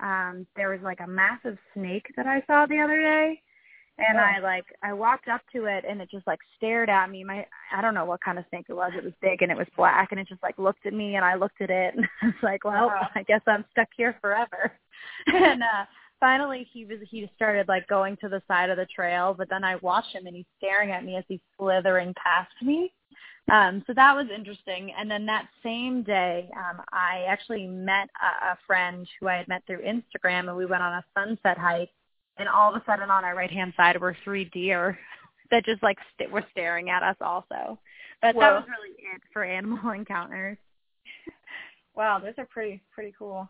um 0.00 0.46
there 0.56 0.70
was 0.70 0.80
like 0.82 1.00
a 1.00 1.06
massive 1.06 1.56
snake 1.72 2.06
that 2.16 2.26
I 2.26 2.42
saw 2.46 2.66
the 2.66 2.80
other 2.80 3.00
day 3.00 3.40
and 3.98 4.18
Oh. 4.18 4.22
I 4.22 4.40
like 4.40 4.64
I 4.82 4.92
walked 4.92 5.28
up 5.28 5.40
to 5.52 5.66
it 5.66 5.84
and 5.88 6.00
it 6.00 6.10
just 6.10 6.26
like 6.26 6.40
stared 6.56 6.90
at 6.90 7.10
me. 7.10 7.22
My 7.24 7.46
I 7.72 7.80
don't 7.80 7.94
know 7.94 8.04
what 8.04 8.20
kind 8.22 8.38
of 8.38 8.44
snake 8.50 8.66
it 8.68 8.74
was. 8.74 8.92
It 8.96 9.04
was 9.04 9.12
big 9.22 9.42
and 9.42 9.52
it 9.52 9.56
was 9.58 9.68
black 9.76 10.08
and 10.10 10.20
it 10.20 10.28
just 10.28 10.42
like 10.42 10.58
looked 10.58 10.84
at 10.86 10.92
me 10.92 11.14
and 11.16 11.24
I 11.24 11.34
looked 11.36 11.60
at 11.60 11.70
it 11.70 11.94
and 11.96 12.06
I 12.22 12.26
was 12.26 12.34
like, 12.42 12.64
Well, 12.64 12.88
Wow. 12.88 13.08
I 13.14 13.22
guess 13.22 13.40
I'm 13.46 13.64
stuck 13.70 13.88
here 13.96 14.16
forever. 14.20 14.72
and 15.26 15.62
uh 15.62 15.84
finally 16.20 16.66
he 16.72 16.84
was 16.84 16.98
he 17.08 17.28
started 17.36 17.68
like 17.68 17.86
going 17.86 18.16
to 18.18 18.28
the 18.28 18.42
side 18.48 18.70
of 18.70 18.76
the 18.76 18.86
trail, 18.86 19.34
but 19.36 19.48
then 19.48 19.62
I 19.64 19.76
watched 19.76 20.14
him 20.14 20.26
and 20.26 20.34
he's 20.36 20.46
staring 20.58 20.90
at 20.90 21.04
me 21.04 21.16
as 21.16 21.24
he's 21.28 21.40
slithering 21.58 22.14
past 22.14 22.52
me. 22.62 22.92
Um, 23.52 23.84
so 23.86 23.92
that 23.94 24.16
was 24.16 24.26
interesting. 24.34 24.92
And 24.98 25.10
then 25.10 25.26
that 25.26 25.48
same 25.62 26.02
day, 26.02 26.48
um, 26.56 26.80
I 26.92 27.24
actually 27.28 27.66
met 27.66 28.08
a, 28.22 28.52
a 28.52 28.58
friend 28.66 29.06
who 29.20 29.28
I 29.28 29.36
had 29.36 29.48
met 29.48 29.62
through 29.66 29.82
Instagram, 29.82 30.48
and 30.48 30.56
we 30.56 30.66
went 30.66 30.82
on 30.82 30.94
a 30.94 31.04
sunset 31.14 31.58
hike. 31.58 31.90
And 32.36 32.48
all 32.48 32.74
of 32.74 32.80
a 32.80 32.84
sudden, 32.84 33.10
on 33.10 33.24
our 33.24 33.36
right 33.36 33.50
hand 33.50 33.74
side 33.76 34.00
were 34.00 34.16
three 34.24 34.46
deer 34.46 34.98
that 35.50 35.64
just 35.64 35.82
like 35.82 35.98
st- 36.14 36.32
were 36.32 36.44
staring 36.50 36.90
at 36.90 37.02
us 37.02 37.16
also. 37.20 37.78
But 38.22 38.34
that 38.34 38.54
was 38.54 38.64
really 38.68 38.96
it 39.14 39.20
for 39.32 39.44
animal 39.44 39.90
encounters. 39.94 40.56
Wow, 41.94 42.18
those 42.18 42.34
are 42.38 42.46
pretty 42.46 42.82
pretty 42.92 43.14
cool. 43.16 43.48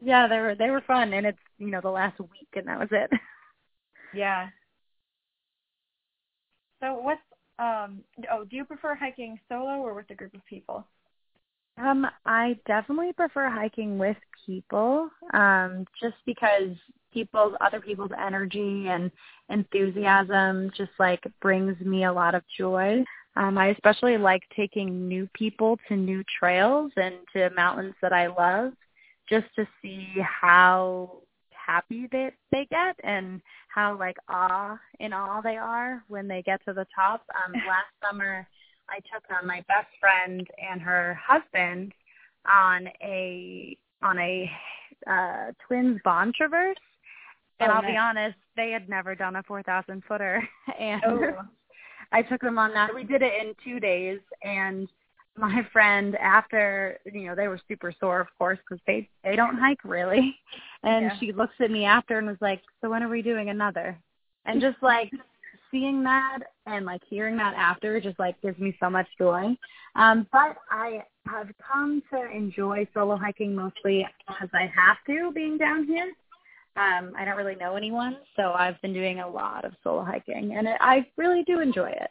Yeah, 0.00 0.28
they 0.28 0.38
were 0.38 0.54
they 0.54 0.70
were 0.70 0.82
fun, 0.82 1.14
and 1.14 1.24
it's 1.24 1.38
you 1.58 1.68
know 1.68 1.80
the 1.80 1.88
last 1.88 2.18
week, 2.18 2.48
and 2.54 2.66
that 2.66 2.78
was 2.78 2.88
it. 2.90 3.10
Yeah. 4.14 4.48
So 6.80 6.94
what's 6.94 7.20
um 7.58 8.00
oh, 8.30 8.44
do 8.44 8.56
you 8.56 8.64
prefer 8.64 8.94
hiking 8.94 9.38
solo 9.48 9.78
or 9.78 9.94
with 9.94 10.10
a 10.10 10.14
group 10.14 10.34
of 10.34 10.44
people? 10.46 10.86
Um, 11.78 12.06
I 12.24 12.58
definitely 12.66 13.12
prefer 13.12 13.50
hiking 13.50 13.98
with 13.98 14.16
people, 14.46 15.10
um, 15.34 15.84
just 16.00 16.16
because 16.24 16.70
people's 17.12 17.54
other 17.60 17.80
people's 17.80 18.10
energy 18.18 18.86
and 18.88 19.10
enthusiasm 19.50 20.70
just 20.76 20.90
like 20.98 21.22
brings 21.40 21.78
me 21.80 22.04
a 22.04 22.12
lot 22.12 22.34
of 22.34 22.42
joy. 22.58 23.04
Um, 23.36 23.58
I 23.58 23.68
especially 23.68 24.16
like 24.16 24.42
taking 24.54 25.06
new 25.06 25.28
people 25.34 25.78
to 25.88 25.96
new 25.96 26.22
trails 26.38 26.92
and 26.96 27.14
to 27.34 27.50
mountains 27.54 27.94
that 28.00 28.12
I 28.12 28.28
love 28.28 28.72
just 29.28 29.46
to 29.56 29.66
see 29.82 30.14
how 30.20 31.18
happy 31.66 32.08
they 32.12 32.30
they 32.52 32.66
get 32.70 32.96
and 33.02 33.40
how 33.68 33.98
like 33.98 34.16
awe 34.28 34.78
in 35.00 35.12
awe 35.12 35.40
they 35.40 35.56
are 35.56 36.02
when 36.08 36.28
they 36.28 36.42
get 36.42 36.64
to 36.64 36.72
the 36.72 36.86
top. 36.94 37.24
Um 37.44 37.52
last 37.66 37.92
summer 38.04 38.46
I 38.88 38.96
took 39.12 39.24
uh, 39.30 39.44
my 39.44 39.64
best 39.68 39.88
friend 40.00 40.46
and 40.70 40.80
her 40.80 41.18
husband 41.26 41.92
on 42.48 42.88
a 43.02 43.76
on 44.02 44.18
a 44.18 44.50
uh 45.06 45.52
twins 45.66 46.00
bond 46.04 46.34
traverse. 46.34 46.76
And 47.58 47.70
Oh, 47.72 47.76
I'll 47.76 47.82
be 47.82 47.96
honest, 47.96 48.36
they 48.54 48.70
had 48.70 48.88
never 48.88 49.14
done 49.14 49.36
a 49.36 49.42
four 49.42 49.62
thousand 49.62 50.02
footer 50.06 50.46
and 50.80 51.02
Oh. 51.06 51.32
I 52.12 52.22
took 52.22 52.40
them 52.40 52.56
on 52.56 52.72
that. 52.74 52.94
We 52.94 53.02
did 53.02 53.20
it 53.20 53.32
in 53.42 53.52
two 53.64 53.80
days 53.80 54.20
and 54.44 54.88
my 55.38 55.62
friend 55.72 56.16
after 56.16 56.98
you 57.12 57.26
know 57.26 57.34
they 57.34 57.48
were 57.48 57.60
super 57.68 57.92
sore 58.00 58.20
of 58.20 58.28
course 58.38 58.58
because 58.68 58.82
they 58.86 59.08
they 59.24 59.36
don't 59.36 59.56
hike 59.58 59.84
really. 59.84 60.36
And 60.82 61.06
Yeah. 61.06 61.18
she 61.18 61.32
looks 61.32 61.54
at 61.60 61.70
me 61.70 61.84
after 61.84 62.18
and 62.18 62.26
was 62.28 62.36
like 62.40 62.62
so 62.80 62.90
when 62.90 63.02
are 63.02 63.08
we 63.08 63.22
doing 63.22 63.48
another? 63.50 63.98
And 64.44 64.60
just 64.60 64.76
like 64.82 65.10
seeing 65.70 66.02
that 66.04 66.38
and 66.66 66.86
like 66.86 67.02
hearing 67.08 67.36
that 67.38 67.54
after 67.56 68.00
just 68.00 68.18
like 68.18 68.40
gives 68.40 68.58
me 68.58 68.76
so 68.78 68.88
much 68.88 69.08
joy. 69.18 69.56
Um 69.96 70.26
but 70.32 70.56
i 70.70 71.02
have 71.26 71.48
come 71.58 72.02
to 72.12 72.30
enjoy 72.30 72.86
solo 72.94 73.16
hiking 73.16 73.54
mostly 73.54 74.06
because 74.28 74.48
i 74.54 74.70
have 74.74 74.98
to 75.06 75.32
being 75.32 75.58
down 75.58 75.84
here. 75.86 76.12
Um 76.76 77.12
i 77.18 77.24
don't 77.24 77.36
really 77.36 77.56
know 77.56 77.74
anyone 77.74 78.18
so 78.36 78.52
i've 78.52 78.80
been 78.82 78.92
doing 78.92 79.20
a 79.20 79.28
lot 79.28 79.64
of 79.64 79.72
solo 79.82 80.04
hiking 80.04 80.54
and 80.56 80.68
it, 80.68 80.76
i 80.80 81.04
really 81.16 81.42
do 81.44 81.60
enjoy 81.60 81.88
it 81.88 82.10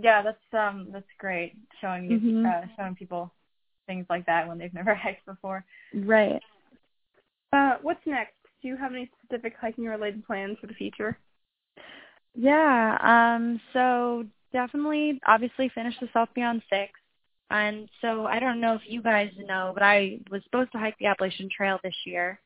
Yeah, 0.00 0.22
that's 0.22 0.38
um 0.52 0.88
that's 0.92 1.06
great. 1.18 1.56
Showing 1.80 2.10
you 2.10 2.18
Mhm. 2.20 2.46
uh, 2.46 2.66
showing 2.76 2.94
people 2.94 3.32
things 3.86 4.06
like 4.10 4.26
that 4.26 4.46
when 4.46 4.58
they've 4.58 4.74
never 4.80 4.94
hiked 4.94 5.24
before. 5.26 5.64
right 5.94 6.42
Uh, 7.52 7.76
what's 7.82 8.04
next? 8.06 8.34
Do 8.60 8.68
you 8.68 8.76
have 8.76 8.92
any 8.92 9.10
specific 9.18 9.54
hiking 9.60 9.84
related 9.86 10.24
plans 10.26 10.58
for 10.60 10.66
the 10.66 10.74
future? 10.74 11.18
Yeah, 12.34 12.98
um, 13.00 13.60
so 13.72 14.24
definitely 14.52 15.20
obviously 15.26 15.68
finish 15.70 15.94
the 16.00 16.08
South 16.12 16.28
Beyond 16.34 16.62
Six. 16.70 16.92
And 17.50 17.88
so 18.02 18.26
I 18.26 18.38
don't 18.38 18.60
know 18.60 18.74
if 18.74 18.82
you 18.86 19.02
guys 19.02 19.30
know, 19.46 19.70
but 19.72 19.82
I 19.82 20.18
was 20.30 20.42
supposed 20.44 20.70
to 20.72 20.78
hike 20.78 20.96
the 20.98 21.06
Appalachian 21.06 21.48
Trail 21.48 21.78
this 21.82 21.94
year. 22.04 22.38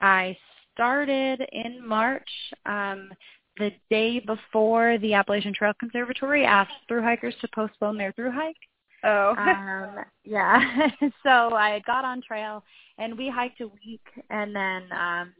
I 0.00 0.36
started 0.72 1.40
in 1.52 1.84
March. 1.86 2.28
Um, 2.64 3.10
the 3.58 3.72
day 3.90 4.20
before 4.20 4.98
the 4.98 5.14
Appalachian 5.14 5.54
Trail 5.54 5.72
Conservancy 5.78 6.44
asked 6.44 6.72
through 6.88 7.02
hikers 7.02 7.34
to 7.40 7.48
postpone 7.54 7.96
their 7.96 8.12
through 8.12 8.32
hike. 8.32 8.56
Oh, 9.04 9.34
um, 9.38 10.04
yeah. 10.24 10.90
so 11.22 11.54
I 11.54 11.82
got 11.86 12.04
on 12.04 12.22
trail 12.22 12.62
and 12.98 13.16
we 13.16 13.28
hiked 13.28 13.60
a 13.60 13.68
week 13.68 14.06
and 14.30 14.54
then 14.54 14.92
um 14.92 15.32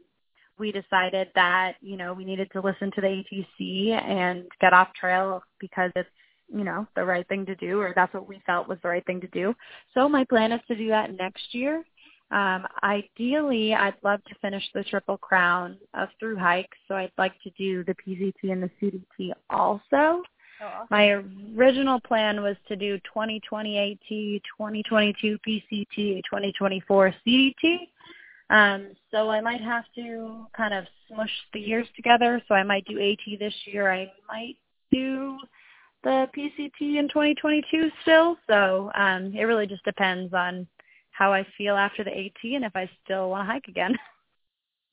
we 0.59 0.71
decided 0.71 1.27
that, 1.35 1.75
you 1.81 1.97
know, 1.97 2.13
we 2.13 2.25
needed 2.25 2.49
to 2.51 2.61
listen 2.61 2.91
to 2.95 3.01
the 3.01 3.07
ATC 3.07 3.91
and 3.91 4.43
get 4.59 4.73
off 4.73 4.87
trail 4.99 5.43
because 5.59 5.91
it's, 5.95 6.09
you 6.51 6.63
know, 6.63 6.87
the 6.95 7.03
right 7.03 7.27
thing 7.27 7.45
to 7.45 7.55
do 7.55 7.79
or 7.79 7.93
that's 7.95 8.13
what 8.13 8.27
we 8.27 8.41
felt 8.45 8.67
was 8.67 8.79
the 8.81 8.89
right 8.89 9.05
thing 9.05 9.21
to 9.21 9.27
do. 9.27 9.53
So 9.93 10.09
my 10.09 10.23
plan 10.23 10.51
is 10.51 10.61
to 10.67 10.75
do 10.75 10.87
that 10.87 11.15
next 11.15 11.53
year. 11.53 11.83
Um, 12.29 12.67
ideally, 12.83 13.73
I'd 13.73 13.95
love 14.03 14.23
to 14.25 14.35
finish 14.41 14.63
the 14.73 14.83
Triple 14.83 15.17
Crown 15.17 15.77
of 15.93 16.09
through 16.19 16.37
hikes, 16.37 16.77
so 16.87 16.95
I'd 16.95 17.11
like 17.17 17.33
to 17.43 17.49
do 17.51 17.83
the 17.85 17.95
PCT 17.95 18.51
and 18.51 18.61
the 18.61 18.69
CDT 18.81 19.31
also. 19.49 19.83
oh 20.61 20.65
awesome. 20.65 20.87
My 20.89 21.23
original 21.55 22.01
plan 22.01 22.41
was 22.41 22.57
to 22.67 22.75
do 22.75 22.97
2020 22.99 23.77
AT, 23.77 24.09
2022 24.09 25.37
PCT, 25.47 26.21
2024 26.29 27.13
CDT. 27.25 27.77
Um, 28.49 28.87
so 29.11 29.29
I 29.29 29.41
might 29.41 29.61
have 29.61 29.85
to 29.95 30.45
kind 30.55 30.73
of 30.73 30.85
smush 31.07 31.31
the 31.53 31.59
years 31.59 31.87
together. 31.95 32.41
So 32.47 32.55
I 32.55 32.63
might 32.63 32.85
do 32.85 32.99
AT 32.99 33.39
this 33.39 33.53
year. 33.65 33.91
I 33.91 34.11
might 34.27 34.55
do 34.91 35.37
the 36.03 36.27
PCT 36.35 36.97
in 36.97 37.07
2022 37.09 37.89
still. 38.01 38.37
So 38.47 38.91
um, 38.95 39.33
it 39.33 39.43
really 39.43 39.67
just 39.67 39.83
depends 39.83 40.33
on 40.33 40.67
how 41.17 41.33
I 41.33 41.45
feel 41.57 41.75
after 41.75 42.03
the 42.03 42.11
AT 42.11 42.43
and 42.43 42.63
if 42.65 42.75
I 42.75 42.89
still 43.03 43.29
want 43.29 43.47
to 43.47 43.51
hike 43.51 43.67
again. 43.67 43.95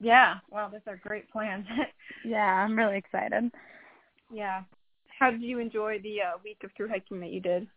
Yeah. 0.01 0.39
Wow, 0.51 0.69
those 0.71 0.81
are 0.87 0.97
great 0.97 1.31
plans. 1.31 1.67
yeah, 2.25 2.45
I'm 2.65 2.77
really 2.77 2.99
excited. 2.99 3.51
yeah. 4.31 4.63
How 5.19 5.31
did 5.31 5.43
you 5.43 5.61
enjoy 5.61 6.01
the 6.03 6.21
uh, 6.21 6.39
week 6.45 6.59
of 6.65 6.71
through 6.77 6.89
hiking 6.89 7.21
that 7.21 7.31
you 7.31 7.41
did? 7.41 7.69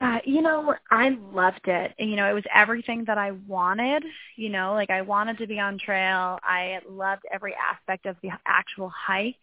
Uh, 0.00 0.18
you 0.24 0.42
know, 0.42 0.74
I 0.90 1.10
loved 1.32 1.68
it. 1.68 1.92
You 1.98 2.16
know, 2.16 2.28
it 2.28 2.32
was 2.32 2.42
everything 2.52 3.04
that 3.06 3.18
I 3.18 3.32
wanted. 3.46 4.02
You 4.36 4.48
know, 4.48 4.72
like 4.72 4.90
I 4.90 5.02
wanted 5.02 5.38
to 5.38 5.46
be 5.46 5.60
on 5.60 5.78
trail. 5.78 6.38
I 6.42 6.80
loved 6.88 7.22
every 7.32 7.54
aspect 7.54 8.06
of 8.06 8.16
the 8.22 8.30
actual 8.46 8.88
hike. 8.88 9.36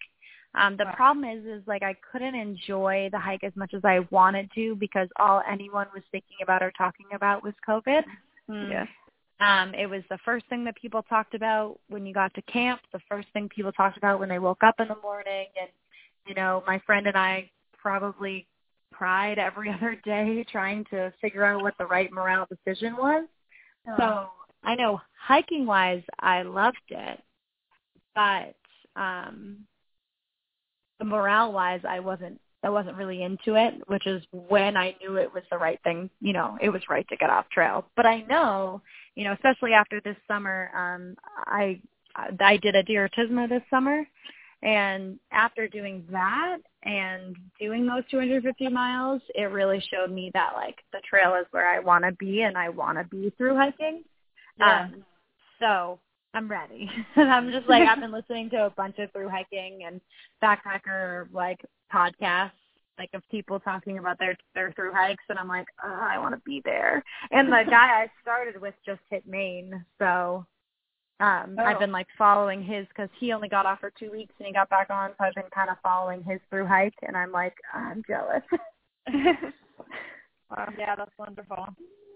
Um, 0.56 0.78
the 0.78 0.86
Wow. 0.86 0.94
problem 0.96 1.26
is, 1.26 1.46
is 1.46 1.68
like 1.68 1.84
I 1.84 1.94
couldn't 2.12 2.36
enjoy 2.36 3.10
the 3.12 3.20
hike 3.20 3.44
as 3.44 3.56
much 3.56 3.74
as 3.74 3.86
I 3.86 4.00
wanted 4.10 4.52
to 4.56 4.76
because 4.76 5.08
all 5.18 5.44
anyone 5.48 5.88
was 5.94 6.04
thinking 6.12 6.38
about 6.42 6.64
or 6.64 6.72
talking 6.72 7.06
about 7.14 7.44
was 7.44 7.54
COVID. 7.68 8.04
Yeah. 8.48 8.88
Um, 9.40 9.74
it 9.74 9.86
was 9.86 10.04
the 10.10 10.18
first 10.26 10.46
thing 10.48 10.66
that 10.66 10.76
people 10.76 11.04
talked 11.04 11.34
about 11.34 11.80
when 11.88 12.06
you 12.06 12.14
got 12.14 12.34
to 12.34 12.42
camp, 12.44 12.82
the 12.92 13.00
first 13.08 13.28
thing 13.32 13.48
people 13.48 13.72
talked 13.72 13.98
about 13.98 14.20
when 14.20 14.28
they 14.28 14.40
woke 14.40 14.64
up 14.64 14.76
in 14.80 14.88
the 14.90 14.98
morning. 15.02 15.48
And, 15.60 15.70
you 16.26 16.34
know, 16.34 16.64
my 16.68 16.80
friend 16.80 17.08
and 17.08 17.16
I 17.16 17.50
probably 17.78 18.48
cried 18.92 19.38
every 19.38 19.70
other 19.74 19.96
day 20.04 20.44
trying 20.52 20.84
to 20.86 21.14
figure 21.22 21.46
out 21.46 21.62
what 21.62 21.78
the 21.78 21.86
right 21.86 22.12
morale 22.12 22.48
decision 22.50 22.98
was. 22.98 23.26
So 23.98 24.30
I 24.64 24.76
know 24.76 25.02
hiking 25.20 25.66
wise, 25.66 26.04
I 26.20 26.42
loved 26.44 26.78
it, 26.90 27.22
but 28.14 28.56
um, 28.96 29.66
morale 31.06 31.52
wise, 31.52 31.82
I 31.88 32.00
wasn't. 32.00 32.40
I 32.62 32.70
wasn't 32.70 32.98
really 32.98 33.24
into 33.24 33.56
it, 33.56 33.76
which 33.88 34.06
is 34.06 34.22
when 34.34 34.76
I 34.76 34.94
knew 35.00 35.16
it 35.16 35.34
was 35.34 35.44
the 35.50 35.58
right 35.58 35.80
thing. 35.86 36.10
You 36.20 36.34
know, 36.34 36.58
it 36.62 36.68
was 36.70 36.82
right 36.90 37.08
to 37.08 37.16
get 37.16 37.30
off 37.30 37.50
trail. 37.50 37.86
But 37.96 38.06
I 38.06 38.22
know, 38.24 38.82
you 39.16 39.24
know, 39.24 39.32
especially 39.32 39.72
after 39.72 40.02
this 40.02 40.18
summer, 40.28 40.70
um, 40.76 41.16
I 41.48 41.80
I 42.16 42.58
did 42.58 42.76
a 42.76 42.84
Diortismo 42.84 43.48
this 43.48 43.62
summer, 43.70 44.06
and 44.62 45.20
after 45.32 45.70
doing 45.70 46.06
that 46.12 46.58
and 46.84 47.36
doing 47.60 47.86
those 47.86 48.04
250 48.12 48.68
miles, 48.68 49.22
it 49.36 49.52
really 49.52 49.82
showed 49.90 50.12
me 50.12 50.32
that 50.34 50.52
like 50.56 50.76
the 50.92 51.00
trail 51.10 51.36
is 51.36 51.46
where 51.52 51.68
I 51.68 51.80
want 51.80 52.04
to 52.04 52.12
be, 52.14 52.42
and 52.42 52.58
I 52.58 52.70
want 52.70 52.98
to 52.98 53.06
be 53.06 53.32
through 53.38 53.56
hiking. 53.56 54.04
Yeah. 54.58 54.84
Um, 54.84 55.06
so 55.60 56.00
I'm 56.34 56.48
ready. 56.50 56.90
and 57.16 57.30
I'm 57.32 57.52
just 57.52 57.68
like 57.68 57.88
I've 57.88 58.00
been 58.06 58.12
listening 58.12 58.50
to 58.52 58.66
a 58.68 58.70
bunch 58.70 59.00
of 59.00 59.12
through 59.12 59.30
hiking 59.30 59.82
and 59.86 60.00
backpacker 60.44 61.28
like 61.34 61.60
podcasts 61.94 62.52
like 62.98 63.10
of 63.14 63.24
people 63.32 63.60
talking 63.62 63.98
about 63.98 64.20
their 64.20 64.36
their 64.56 64.72
through 64.74 64.92
hikes 64.94 65.24
and 65.30 65.40
I'm 65.40 65.48
like, 65.48 65.68
oh, 65.84 66.00
I 66.02 66.18
want 66.20 66.36
to 66.36 66.42
be 66.46 66.62
there. 66.66 67.02
And 67.32 67.48
the 67.48 67.64
guy 67.70 68.04
I 68.04 68.12
started 68.22 68.60
with 68.62 68.74
just 68.86 69.00
hit 69.10 69.26
Maine, 69.26 69.86
so 70.00 70.46
Um, 71.22 71.56
Oh. 71.60 71.64
I've 71.64 71.80
been 71.80 71.92
like 71.92 72.08
following 72.18 72.62
his 72.64 72.86
because 72.90 73.10
he 73.20 73.32
only 73.34 73.50
got 73.50 73.66
off 73.66 73.80
for 73.80 73.92
two 73.98 74.12
weeks 74.12 74.34
and 74.40 74.48
he 74.48 74.54
got 74.54 74.70
back 74.70 74.90
on, 74.90 75.12
so 75.18 75.26
I've 75.26 75.34
been 75.34 75.50
kind 75.54 75.70
of 75.70 75.78
following 75.82 76.24
his 76.24 76.40
through 76.50 76.66
hike, 76.68 76.94
and 77.08 77.16
I'm 77.18 77.32
like, 77.32 77.56
I'm 77.74 78.04
jealous. 78.08 78.44
wow. 80.50 80.68
Yeah, 80.78 80.96
that's 80.96 81.12
wonderful. 81.18 81.68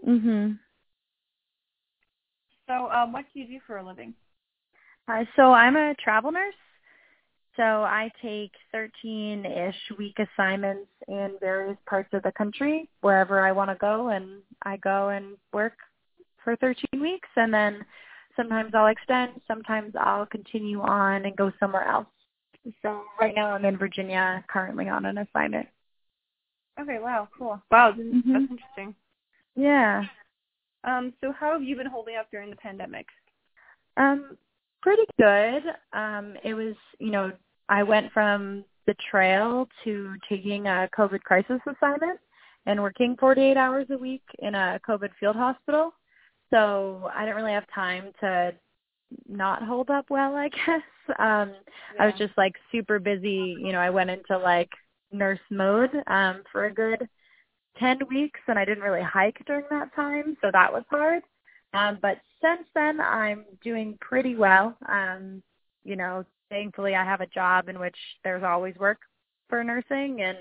mhm. 0.07 0.57
So, 2.67 2.89
um, 2.91 3.11
what 3.11 3.25
do 3.33 3.39
you 3.39 3.47
do 3.47 3.59
for 3.67 3.77
a 3.77 3.85
living? 3.85 4.13
Uh, 5.07 5.25
so 5.35 5.53
I'm 5.53 5.75
a 5.75 5.93
travel 5.95 6.31
nurse. 6.31 6.55
So 7.55 7.63
I 7.63 8.09
take 8.21 8.51
13-ish 8.73 9.97
week 9.99 10.17
assignments 10.17 10.89
in 11.07 11.33
various 11.39 11.77
parts 11.85 12.09
of 12.13 12.23
the 12.23 12.31
country, 12.31 12.89
wherever 13.01 13.41
I 13.45 13.51
want 13.51 13.69
to 13.69 13.75
go, 13.75 14.09
and 14.09 14.41
I 14.63 14.77
go 14.77 15.09
and 15.09 15.37
work 15.51 15.73
for 16.43 16.55
13 16.55 16.99
weeks, 16.99 17.29
and 17.35 17.53
then 17.53 17.85
sometimes 18.35 18.73
I'll 18.73 18.87
extend, 18.87 19.33
sometimes 19.47 19.93
I'll 19.99 20.25
continue 20.25 20.81
on 20.81 21.25
and 21.25 21.35
go 21.35 21.51
somewhere 21.59 21.87
else. 21.87 22.07
So 22.81 23.03
right 23.19 23.35
now 23.35 23.51
I'm 23.51 23.65
in 23.65 23.77
Virginia, 23.77 24.43
currently 24.47 24.89
on 24.89 25.05
an 25.05 25.19
assignment. 25.19 25.67
Okay, 26.79 26.97
wow, 26.99 27.27
cool. 27.37 27.61
Wow, 27.69 27.91
that's 27.91 27.99
Mhm. 27.99 28.49
interesting. 28.49 28.95
Yeah. 29.55 30.05
Um, 30.83 31.13
so 31.21 31.31
how 31.31 31.53
have 31.53 31.63
you 31.63 31.75
been 31.75 31.87
holding 31.87 32.15
up 32.15 32.29
during 32.31 32.49
the 32.49 32.55
pandemic? 32.55 33.05
Um, 33.97 34.37
pretty 34.81 35.03
good. 35.19 35.63
Um, 35.93 36.35
it 36.43 36.53
was, 36.53 36.75
you 36.99 37.11
know, 37.11 37.31
I 37.69 37.83
went 37.83 38.11
from 38.11 38.65
the 38.85 38.95
trail 39.09 39.67
to 39.83 40.15
taking 40.27 40.67
a 40.67 40.89
COVID 40.97 41.21
crisis 41.21 41.59
assignment 41.67 42.19
and 42.65 42.81
working 42.81 43.15
48 43.19 43.57
hours 43.57 43.87
a 43.91 43.97
week 43.97 44.23
in 44.39 44.55
a 44.55 44.79
COVID 44.87 45.09
field 45.19 45.35
hospital. 45.35 45.93
So 46.49 47.09
I 47.15 47.21
didn't 47.21 47.37
really 47.37 47.53
have 47.53 47.65
time 47.73 48.11
to 48.19 48.53
not 49.27 49.63
hold 49.63 49.89
up 49.89 50.05
well, 50.09 50.35
I 50.35 50.49
guess. 50.65 50.81
Um, 51.19 51.53
I 51.99 52.05
was 52.05 52.15
just 52.17 52.33
like 52.37 52.53
super 52.71 52.99
busy. 52.99 53.55
You 53.59 53.71
know, 53.71 53.79
I 53.79 53.89
went 53.89 54.09
into 54.09 54.37
like 54.37 54.69
nurse 55.11 55.39
mode 55.49 55.91
um, 56.07 56.43
for 56.51 56.65
a 56.65 56.73
good 56.73 57.07
10 57.77 57.99
weeks 58.09 58.39
and 58.47 58.57
I 58.57 58.65
didn't 58.65 58.83
really 58.83 59.01
hike 59.01 59.41
during 59.45 59.65
that 59.69 59.93
time. 59.95 60.37
So 60.41 60.49
that 60.51 60.71
was 60.71 60.83
hard. 60.89 61.23
Um, 61.73 61.97
but 62.01 62.17
since 62.41 62.67
then, 62.75 63.01
I'm 63.01 63.45
doing 63.63 63.97
pretty 63.99 64.35
well. 64.35 64.77
Um, 64.87 65.41
you 65.83 65.95
know, 65.95 66.23
thankfully, 66.49 66.95
I 66.95 67.03
have 67.03 67.21
a 67.21 67.27
job 67.27 67.67
in 67.67 67.79
which 67.79 67.95
there's 68.23 68.43
always 68.43 68.75
work 68.75 68.99
for 69.49 69.63
nursing, 69.63 70.21
and 70.21 70.37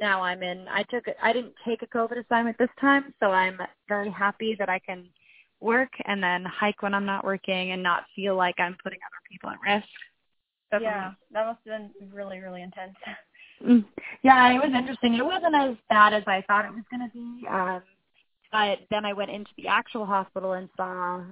now 0.00 0.22
I'm 0.22 0.42
in. 0.42 0.66
I 0.68 0.82
took. 0.84 1.04
I 1.22 1.32
didn't 1.32 1.54
take 1.66 1.82
a 1.82 1.86
COVID 1.86 2.24
assignment 2.24 2.56
this 2.58 2.70
time, 2.80 3.12
so 3.20 3.30
I'm 3.30 3.58
very 3.88 4.10
happy 4.10 4.56
that 4.58 4.70
I 4.70 4.78
can 4.78 5.06
work 5.60 5.90
and 6.06 6.22
then 6.22 6.44
hike 6.44 6.82
when 6.82 6.94
I'm 6.94 7.04
not 7.04 7.24
working 7.24 7.72
and 7.72 7.82
not 7.82 8.04
feel 8.16 8.34
like 8.34 8.58
I'm 8.58 8.76
putting 8.82 8.98
other 9.06 9.20
people 9.30 9.50
at 9.50 9.60
risk. 9.60 9.88
So 10.72 10.78
Yeah, 10.80 11.12
that 11.32 11.46
must 11.46 11.60
have 11.66 11.92
been 11.98 12.10
really, 12.10 12.38
really 12.38 12.62
intense. 12.62 12.94
Mm. 13.66 13.84
Yeah, 14.22 14.52
it 14.52 14.58
was 14.58 14.72
interesting. 14.74 15.14
It 15.14 15.24
wasn't 15.24 15.54
as 15.54 15.76
bad 15.88 16.14
as 16.14 16.22
I 16.26 16.42
thought 16.46 16.64
it 16.64 16.72
was 16.72 16.84
going 16.90 17.08
to 17.08 17.14
be. 17.14 17.46
Um, 17.46 17.82
but 18.52 18.78
then 18.90 19.04
I 19.04 19.12
went 19.12 19.30
into 19.30 19.50
the 19.56 19.68
actual 19.68 20.06
hospital 20.06 20.52
and 20.52 20.68
saw, 20.76 21.22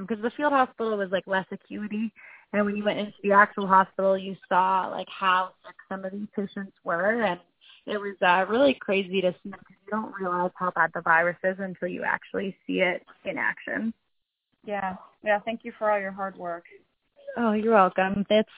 because 0.00 0.22
the 0.22 0.30
field 0.30 0.52
hospital 0.52 0.96
was 0.96 1.10
like 1.10 1.26
less 1.26 1.46
acuity, 1.50 2.12
and 2.52 2.64
when 2.64 2.76
you 2.76 2.84
went 2.84 3.00
into 3.00 3.12
the 3.22 3.32
actual 3.32 3.66
hospital, 3.66 4.16
you 4.16 4.36
saw 4.48 4.88
like 4.88 5.08
how 5.08 5.50
sick 5.66 5.74
some 5.88 6.04
of 6.04 6.12
these 6.12 6.28
patients 6.34 6.72
were, 6.84 7.22
and 7.22 7.40
it 7.86 7.98
was 7.98 8.16
uh, 8.22 8.46
really 8.48 8.74
crazy 8.74 9.20
to 9.20 9.32
see 9.42 9.50
because 9.50 9.76
you 9.84 9.90
don't 9.90 10.14
realize 10.18 10.52
how 10.54 10.70
bad 10.70 10.90
the 10.94 11.02
virus 11.02 11.36
is 11.44 11.56
until 11.58 11.88
you 11.88 12.02
actually 12.04 12.56
see 12.66 12.80
it 12.80 13.04
in 13.24 13.36
action. 13.36 13.92
Yeah, 14.64 14.96
yeah. 15.22 15.40
Thank 15.40 15.64
you 15.64 15.72
for 15.78 15.90
all 15.90 16.00
your 16.00 16.12
hard 16.12 16.36
work. 16.36 16.64
Oh, 17.36 17.52
you're 17.52 17.74
welcome. 17.74 18.24
It's 18.30 18.48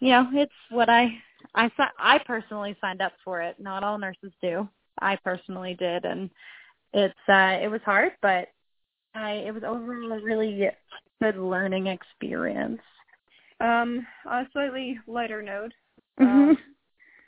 you 0.00 0.10
know, 0.10 0.28
it's 0.32 0.52
what 0.70 0.88
I 0.88 1.10
I 1.54 1.68
si- 1.68 1.94
I 1.98 2.18
personally 2.26 2.76
signed 2.80 3.00
up 3.00 3.12
for 3.24 3.40
it. 3.40 3.58
Not 3.58 3.82
all 3.84 3.98
nurses 3.98 4.32
do. 4.40 4.68
I 5.00 5.16
personally 5.16 5.74
did, 5.74 6.04
and 6.04 6.30
it's 6.92 7.14
uh 7.28 7.58
it 7.62 7.70
was 7.70 7.80
hard, 7.84 8.12
but 8.22 8.48
I 9.14 9.32
it 9.46 9.54
was 9.54 9.62
overall 9.64 10.12
a 10.12 10.20
really 10.20 10.68
good 11.22 11.36
learning 11.36 11.86
experience. 11.88 12.80
Um, 13.60 14.06
on 14.26 14.44
a 14.44 14.48
slightly 14.52 14.98
lighter 15.06 15.42
note, 15.42 15.72
Mm-hmm. 16.20 16.50
Um, 16.50 16.58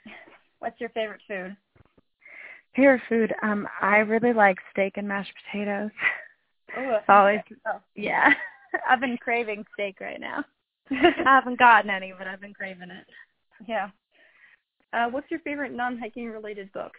What's 0.61 0.80
your 0.80 0.90
favorite 0.90 1.20
food? 1.26 1.56
Favorite 2.76 3.02
food. 3.08 3.32
Um, 3.42 3.66
I 3.80 3.98
really 3.98 4.32
like 4.32 4.58
steak 4.70 4.96
and 4.96 5.08
mashed 5.08 5.32
potatoes. 5.44 5.90
Oh, 6.76 6.90
It's 6.96 7.04
always 7.08 7.40
Oh. 7.66 7.80
yeah. 7.94 8.32
I've 8.88 9.00
been 9.00 9.16
craving 9.18 9.64
steak 9.74 10.00
right 10.00 10.20
now. 10.20 10.44
I 10.90 11.12
haven't 11.24 11.58
gotten 11.58 11.90
any, 11.90 12.12
but 12.16 12.26
I've 12.28 12.40
been 12.40 12.54
craving 12.54 12.90
it. 12.90 13.06
yeah. 13.66 13.90
Uh, 14.92 15.07
what's 15.09 15.31
your 15.31 15.40
favorite 15.40 15.72
non-hiking 15.72 16.29
related 16.31 16.72
book? 16.72 16.92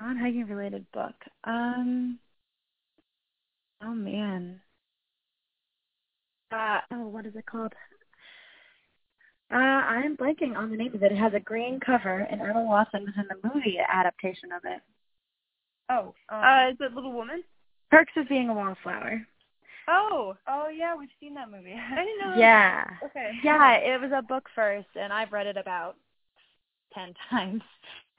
Non 0.00 0.16
hiking 0.16 0.46
related 0.46 0.84
book. 0.92 1.14
Um 1.44 2.18
oh 3.82 3.94
man. 3.94 4.60
Uh 6.50 6.80
oh, 6.92 7.06
what 7.08 7.26
is 7.26 7.34
it 7.36 7.46
called? 7.46 7.72
Uh 9.50 9.54
I'm 9.56 10.16
blanking 10.16 10.56
on 10.56 10.70
the 10.70 10.76
name 10.76 10.94
of 10.94 11.02
it. 11.02 11.12
It 11.12 11.18
has 11.18 11.34
a 11.34 11.40
green 11.40 11.78
cover 11.78 12.26
and 12.30 12.40
Emma 12.40 12.62
Watson 12.62 13.02
was 13.04 13.14
in 13.16 13.26
the 13.28 13.48
movie 13.54 13.78
adaptation 13.86 14.50
of 14.52 14.62
it. 14.64 14.80
Oh. 15.90 16.14
Um, 16.30 16.42
Uh, 16.44 16.70
is 16.70 16.76
it 16.80 16.94
Little 16.94 17.12
Woman? 17.12 17.42
Perks 17.90 18.12
of 18.16 18.28
being 18.28 18.48
a 18.48 18.54
wallflower. 18.54 19.20
Oh, 19.88 20.36
oh 20.48 20.68
yeah, 20.68 20.94
we've 20.96 21.10
seen 21.20 21.34
that 21.34 21.50
movie. 21.50 21.74
I 21.92 21.96
didn't 21.96 22.18
know. 22.18 22.30
that- 22.30 22.38
Yeah. 22.38 22.84
Okay. 23.04 23.30
Yeah, 23.44 23.72
it 23.74 24.00
was 24.00 24.10
a 24.14 24.22
book 24.22 24.48
first 24.54 24.88
and 24.94 25.12
I've 25.12 25.32
read 25.32 25.46
it 25.46 25.56
about 25.56 25.96
ten 26.94 27.14
times. 27.30 27.62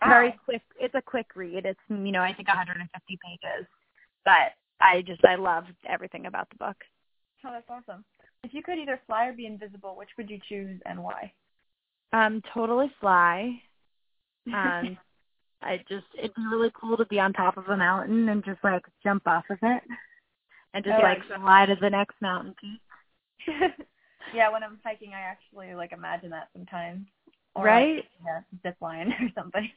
Wow. 0.01 0.09
Very 0.09 0.39
quick 0.45 0.61
it's 0.79 0.95
a 0.95 1.01
quick 1.01 1.27
read. 1.35 1.65
It's 1.65 1.79
you 1.89 2.11
know, 2.11 2.21
I 2.21 2.33
think 2.33 2.47
one 2.47 2.57
hundred 2.57 2.77
and 2.77 2.89
fifty 2.91 3.17
pages. 3.23 3.67
But 4.25 4.53
I 4.81 5.01
just 5.01 5.23
I 5.25 5.35
loved 5.35 5.73
everything 5.87 6.25
about 6.25 6.49
the 6.49 6.57
book. 6.57 6.77
Oh, 7.45 7.51
that's 7.51 7.69
awesome. 7.69 8.03
If 8.43 8.53
you 8.53 8.63
could 8.63 8.77
either 8.77 8.99
fly 9.05 9.27
or 9.27 9.33
be 9.33 9.45
invisible, 9.45 9.95
which 9.97 10.09
would 10.17 10.29
you 10.29 10.39
choose 10.47 10.79
and 10.85 11.03
why? 11.03 11.31
Um, 12.11 12.41
totally 12.53 12.91
fly. 12.99 13.61
Um, 14.47 14.97
I 15.61 15.77
just 15.89 16.05
it'd 16.17 16.35
be 16.35 16.45
really 16.51 16.71
cool 16.79 16.97
to 16.97 17.05
be 17.05 17.19
on 17.19 17.33
top 17.33 17.57
of 17.57 17.67
a 17.67 17.77
mountain 17.77 18.29
and 18.29 18.43
just 18.43 18.63
like 18.63 18.83
jump 19.03 19.23
off 19.27 19.45
of 19.49 19.57
it, 19.61 19.83
and 20.73 20.83
just 20.83 20.97
Oh, 20.97 21.01
like 21.01 21.17
exactly. 21.17 21.37
fly 21.43 21.65
to 21.65 21.75
the 21.79 21.89
next 21.89 22.15
mountain 22.21 22.53
peak. 22.59 22.81
yeah, 24.35 24.49
when 24.51 24.63
I'm 24.63 24.79
hiking, 24.83 25.13
I 25.13 25.21
actually 25.21 25.73
like 25.75 25.93
imagine 25.93 26.29
that 26.31 26.49
sometimes. 26.53 27.07
Or, 27.55 27.65
Right? 27.65 27.95
Like, 27.97 28.05
yeah, 28.25 28.39
zip 28.63 28.77
line 28.81 29.11
or 29.21 29.29
something. 29.35 29.69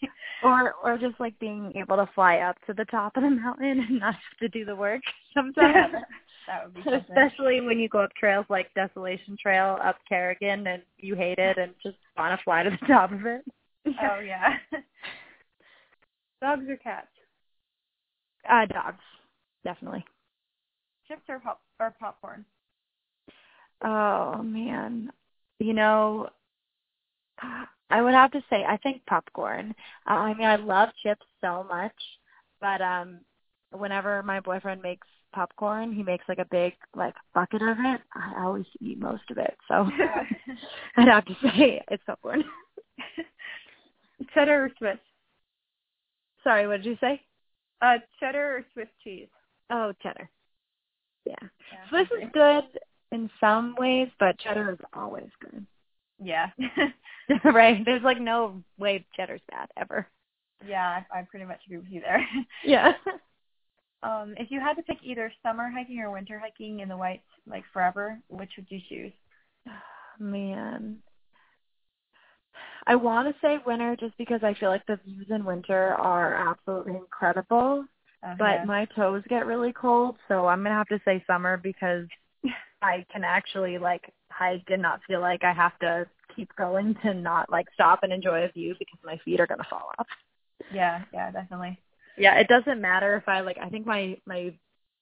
Or 0.43 0.75
or 0.83 0.99
just 0.99 1.19
like 1.21 1.39
being 1.39 1.73
able 1.77 1.97
to 1.97 2.09
fly 2.15 2.39
up 2.39 2.57
to 2.67 2.75
the 2.75 2.85
top 2.87 3.17
of 3.17 3.23
the 3.23 3.31
mountain 3.31 3.81
and 3.81 4.01
not 4.01 4.15
have 4.15 4.39
to 4.41 4.49
do 4.49 4.65
the 4.65 4.77
work 4.77 5.03
sometimes. 5.35 5.95
that 6.47 6.65
would 6.65 6.75
be 6.75 6.83
something. 6.83 7.01
Especially 7.09 7.61
when 7.61 7.79
you 7.79 7.89
go 7.89 8.01
up 8.01 8.15
trails 8.19 8.47
like 8.49 8.73
Desolation 8.75 9.37
Trail 9.41 9.79
up 9.85 9.97
Carrigain 10.11 10.67
and 10.67 10.83
you 10.97 11.15
hate 11.15 11.39
it 11.39 11.59
and 11.59 11.73
just 11.83 11.97
want 12.17 12.39
to 12.39 12.43
fly 12.45 12.63
to 12.63 12.71
the 12.71 12.87
top 12.87 13.13
of 13.13 13.27
it. 13.27 13.45
Oh 13.87 14.21
yeah. 14.21 14.55
Dogs 16.41 16.69
or 16.69 16.77
cats? 16.77 17.09
Uh, 18.49 18.67
dogs, 18.67 19.03
definitely. 19.65 20.05
Chips 21.09 21.23
or 21.29 21.41
pop 21.41 21.61
or 21.81 21.95
popcorn. 21.99 22.45
Oh 23.85 24.43
man, 24.43 25.11
you 25.59 25.73
know, 25.73 26.29
I 27.91 28.03
would 28.03 28.15
have 28.15 28.33
to 28.33 28.43
say 28.51 28.65
I 28.65 28.77
think 28.79 29.05
popcorn. 29.07 29.75
Uh, 30.09 30.15
I 30.15 30.35
mean, 30.35 30.47
I 30.47 30.57
love 30.57 30.91
chips 31.03 31.27
so 31.41 31.65
much, 31.69 31.95
but 32.61 32.81
um, 32.81 33.21
whenever 33.71 34.23
my 34.23 34.41
boyfriend 34.41 34.83
makes 34.83 35.07
popcorn, 35.33 35.93
he 35.93 36.03
makes 36.03 36.25
like 36.29 36.39
a 36.39 36.47
big 36.51 36.75
like 36.95 37.15
bucket 37.35 37.63
of 37.63 37.77
it. 37.79 38.01
I 38.15 38.43
always 38.45 38.67
eat 38.81 38.99
most 38.99 39.31
of 39.31 39.39
it, 39.39 39.57
so 39.69 39.89
I'd 40.97 41.09
have 41.09 41.25
to 41.27 41.37
say 41.43 41.83
it's 41.91 42.03
popcorn. 42.07 42.45
Cheddar 44.35 44.65
or 44.65 44.71
Swiss? 44.79 44.99
Sorry, 46.43 46.67
what 46.67 46.79
did 46.83 46.87
you 46.87 46.97
say? 47.01 47.21
Uh, 47.83 47.99
cheddar 48.19 48.57
or 48.59 48.67
Swiss 48.73 48.89
cheese? 49.03 49.29
Oh, 49.71 49.93
cheddar. 50.03 50.31
Yeah, 51.27 51.35
Yeah, 51.73 51.89
Swiss 51.89 52.09
is 52.23 52.29
good 52.33 52.65
in 53.13 53.29
some 53.41 53.75
ways, 53.79 54.09
but 54.19 54.39
cheddar 54.39 54.73
is 54.73 54.79
always 54.95 55.29
good. 55.41 55.67
Yeah. 56.23 56.51
right? 57.45 57.85
There's 57.85 58.03
like 58.03 58.21
no 58.21 58.63
way 58.79 59.05
cheddar's 59.17 59.41
bad 59.51 59.69
ever. 59.77 60.07
yeah, 60.67 61.01
I, 61.13 61.19
I 61.19 61.23
pretty 61.23 61.45
much 61.47 61.61
agree 61.67 61.79
with 61.79 61.89
you 61.91 62.01
there. 62.01 62.25
Yeah. 62.65 62.93
um, 64.03 64.35
if 64.39 64.51
you 64.51 64.61
had 64.61 64.75
to 64.75 64.83
pick 64.83 64.99
either 65.03 65.33
summer 65.43 65.71
hiking 65.71 65.99
or 66.01 66.11
winter 66.11 66.39
hiking 66.39 66.81
in 66.81 66.89
the 66.89 66.97
Whites, 66.97 67.23
like 67.47 67.65
forever, 67.73 68.19
which 68.29 68.51
would 68.57 68.67
you 68.71 68.81
choose? 68.89 69.13
Man. 70.19 70.99
I 72.87 72.95
want 72.95 73.27
to 73.29 73.35
say 73.41 73.59
winter 73.67 73.97
just 73.99 74.17
because 74.17 74.41
I 74.45 74.55
feel 74.55 74.71
like 74.71 74.87
the 74.87 75.01
views 75.05 75.27
in 75.31 75.45
winter 75.45 75.95
are 75.95 76.35
absolutely 76.35 76.95
incredible, 76.95 77.85
Uh, 78.23 78.35
but 78.39 78.65
my 78.65 78.87
toes 78.95 79.25
get 79.29 79.47
really 79.47 79.73
cold, 79.73 80.17
so 80.29 80.47
I'm 80.47 80.61
going 80.63 80.71
to 80.71 80.77
have 80.79 80.89
to 80.89 81.01
say 81.05 81.23
summer 81.27 81.57
because 81.57 82.07
I 82.83 83.05
can 83.13 83.25
actually 83.25 83.79
like 83.79 84.13
hike 84.37 84.65
and 84.69 84.83
not 84.83 85.01
feel 85.07 85.21
like 85.21 85.45
I 85.45 85.53
have 85.53 85.79
to 85.81 86.07
keep 86.35 86.55
going 86.57 86.95
to 87.03 87.15
not 87.15 87.51
like 87.51 87.67
stop 87.75 88.01
and 88.03 88.13
enjoy 88.13 88.45
a 88.45 88.53
view 88.53 88.75
because 88.79 88.99
my 89.05 89.19
feet 89.25 89.41
are 89.41 89.47
gonna 89.47 89.67
fall 89.69 89.91
off. 89.99 90.07
Yeah, 90.73 91.03
yeah, 91.13 91.31
definitely. 91.31 91.79
Yeah, 92.19 92.37
it 92.39 92.49
doesn't 92.49 92.81
matter 92.81 93.17
if 93.17 93.29
I 93.29 93.41
like 93.41 93.59
I 93.59 93.69
think 93.69 93.87
my 93.87 94.17
my 94.27 94.53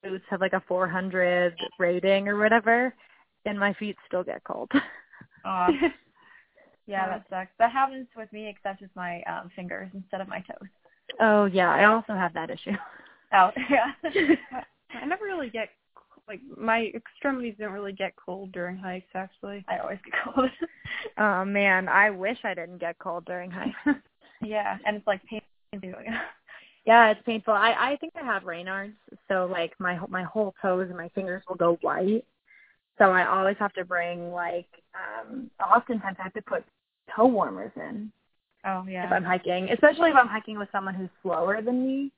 boots 0.03 0.25
have 0.31 0.41
like 0.41 0.53
a 0.53 0.63
400 0.69 1.55
rating 1.79 2.29
or 2.29 2.37
whatever 2.37 2.95
and 3.47 3.59
my 3.59 3.73
feet 3.75 3.97
still 4.07 4.25
get 4.25 4.45
cold. 4.45 4.71
Aw. 5.45 5.71
yeah, 6.87 7.09
that 7.09 7.25
sucks. 7.31 7.51
That 7.59 7.73
happens 7.73 8.07
with 8.17 8.33
me 8.33 8.49
except 8.49 8.83
with 8.83 8.91
my 8.95 9.23
um 9.23 9.51
fingers 9.57 9.91
instead 9.95 10.21
of 10.21 10.29
my 10.29 10.41
toes. 10.41 10.69
oh 11.21 11.47
yeah, 11.47 11.71
I 11.71 11.85
also 11.85 12.15
have 12.15 12.35
that 12.35 12.51
issue. 12.51 12.77
Oh, 13.33 13.51
yeah. 13.71 13.93
I 14.95 15.07
never 15.07 15.25
really 15.25 15.51
get 15.51 15.71
like 16.29 16.41
my 16.57 16.91
extremities 16.95 17.55
don't 17.59 17.73
really 17.73 17.93
get 17.93 18.15
cold 18.17 18.53
during 18.53 18.77
hikes 18.77 19.11
actually. 19.15 19.65
I 19.69 19.79
always 19.79 19.99
get 20.05 20.15
cold. 20.25 20.51
Oh 21.19 21.45
man, 21.45 21.89
I 21.89 22.11
wish 22.11 22.39
I 22.45 22.55
didn't 22.55 22.79
get 22.79 22.99
cold 22.99 23.25
during 23.25 23.51
hikes. 23.51 23.77
yeah, 24.43 24.79
and 24.87 24.97
it's 24.97 25.07
like 25.07 25.21
painful. 25.27 26.01
yeah, 26.87 27.11
it's 27.11 27.21
painful. 27.27 27.53
I 27.53 27.75
I 27.79 27.97
think 28.01 28.15
I 28.21 28.25
have 28.25 28.43
Raynaud's, 28.43 28.97
so 29.29 29.49
like 29.51 29.73
my 29.79 29.99
my 30.09 30.25
whole 30.25 30.55
toes 30.63 30.87
and 30.89 30.97
my 30.97 31.09
fingers 31.11 31.43
will 31.49 31.57
go 31.57 31.79
white. 31.83 32.25
So 32.99 33.11
I 33.11 33.27
always 33.29 33.57
have 33.59 33.73
to 33.75 33.85
bring 33.85 34.33
like 34.33 34.69
um 34.95 35.51
oftentimes 35.61 36.17
I 36.19 36.23
have 36.25 36.35
to 36.35 36.43
put 36.43 36.65
toe 37.15 37.27
warmers 37.27 37.73
in 37.77 38.11
oh 38.65 38.85
yeah. 38.89 39.07
if 39.07 39.13
I'm 39.13 39.25
hiking, 39.25 39.69
especially 39.71 40.11
if 40.11 40.17
I'm 40.17 40.29
hiking 40.29 40.59
with 40.59 40.69
someone 40.73 40.95
who's 40.95 41.11
slower 41.23 41.61
than 41.61 41.87
me. 41.87 42.13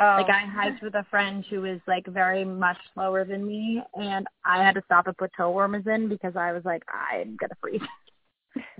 Oh. 0.00 0.16
Like 0.18 0.30
I 0.30 0.46
hiked 0.46 0.82
with 0.82 0.94
a 0.94 1.04
friend 1.10 1.44
who 1.48 1.60
was 1.62 1.80
like 1.86 2.06
very 2.06 2.44
much 2.44 2.78
slower 2.94 3.24
than 3.24 3.46
me, 3.46 3.82
and 3.94 4.26
I 4.44 4.62
had 4.62 4.74
to 4.74 4.82
stop 4.84 5.06
and 5.06 5.16
put 5.16 5.30
toe 5.36 5.50
warmers 5.50 5.86
in 5.86 6.08
because 6.08 6.36
I 6.36 6.52
was 6.52 6.64
like, 6.64 6.82
I'm 6.88 7.36
gonna 7.36 7.54
freeze. 7.60 7.80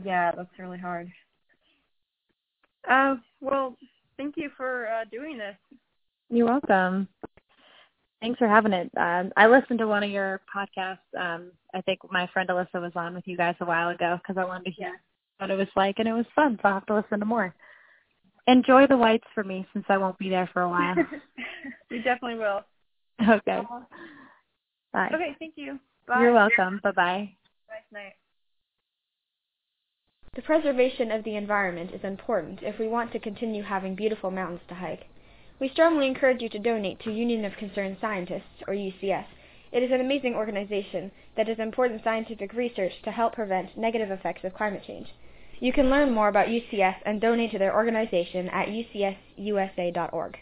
Yeah, 0.05 0.33
that's 0.33 0.59
really 0.59 0.79
hard. 0.79 1.09
Uh 2.91 3.15
well, 3.41 3.77
thank 4.17 4.37
you 4.37 4.51
for 4.57 4.89
uh 4.89 5.05
doing 5.13 5.39
this. 5.39 5.55
You're 6.29 6.47
welcome. 6.47 7.07
Thanks 8.21 8.39
for 8.39 8.49
having 8.49 8.73
it. 8.73 8.91
Um, 8.97 9.33
I 9.37 9.47
listened 9.47 9.79
to 9.79 9.87
one 9.87 10.03
of 10.03 10.11
your 10.11 10.43
podcasts. 10.55 10.99
Um, 11.19 11.53
I 11.75 11.81
think 11.83 12.01
my 12.11 12.29
friend 12.33 12.49
Alyssa 12.49 12.81
was 12.81 12.93
on 12.95 13.15
with 13.15 13.27
you 13.27 13.37
guys 13.37 13.55
a 13.61 13.65
while 13.65 13.89
ago 13.89 14.19
because 14.19 14.41
I 14.41 14.45
wanted 14.45 14.65
to 14.67 14.71
hear 14.73 15.01
what 15.39 15.51
it 15.51 15.57
was 15.57 15.69
like, 15.75 15.99
and 15.99 16.07
it 16.07 16.13
was 16.13 16.27
fun. 16.35 16.59
So 16.61 16.69
I'll 16.69 16.75
have 16.75 16.87
to 16.87 16.97
listen 16.97 17.21
to 17.21 17.27
more. 17.27 17.55
Enjoy 18.47 18.87
the 18.87 18.97
whites 18.97 19.27
for 19.35 19.45
me 19.45 19.67
since 19.73 19.85
I 19.89 19.99
won't 19.99 20.19
be 20.19 20.29
there 20.29 20.49
for 20.53 20.63
a 20.63 20.69
while. 20.69 20.97
We 21.91 21.99
definitely 21.99 22.39
will. 22.39 22.63
okay. 23.21 23.61
Bye. 24.93 25.11
Okay, 25.13 25.37
thank 25.41 25.55
you. 25.57 25.79
Bye. 26.07 26.23
You're 26.23 26.33
welcome. 26.33 26.81
Bye 26.83 26.93
bye. 26.93 27.33
Nice 27.69 27.83
night. 27.93 28.13
The 30.35 30.43
preservation 30.43 31.11
of 31.11 31.25
the 31.25 31.35
environment 31.35 31.91
is 31.93 32.05
important 32.05 32.61
if 32.63 32.79
we 32.79 32.87
want 32.87 33.11
to 33.13 33.19
continue 33.19 33.65
having 33.65 33.97
beautiful 33.97 34.31
mountains 34.31 34.61
to 34.69 34.77
hike. 34.77 35.09
We 35.59 35.69
strongly 35.69 36.07
encourage 36.07 36.41
you 36.41 36.49
to 36.51 36.59
donate 36.59 37.01
to 37.01 37.13
Union 37.13 37.45
of 37.45 37.57
Concerned 37.57 37.97
Scientists, 38.01 38.63
or 38.69 38.75
UCS. 38.75 39.27
It 39.73 39.83
is 39.83 39.91
an 39.91 40.01
amazing 40.01 40.35
organization 40.35 41.11
that 41.37 41.47
does 41.47 41.59
important 41.59 42.03
scientific 42.03 42.53
research 42.53 42.93
to 43.03 43.11
help 43.11 43.35
prevent 43.35 43.77
negative 43.77 44.11
effects 44.11 44.45
of 44.45 44.55
climate 44.55 44.85
change. 44.87 45.09
You 45.61 45.73
can 45.73 45.91
learn 45.91 46.13
more 46.13 46.29
about 46.29 46.49
UCS 46.49 46.97
and 47.05 47.21
donate 47.21 47.51
to 47.53 47.59
their 47.59 47.75
organization 47.75 48.49
at 48.49 48.69
ucsusa.org. 48.69 50.39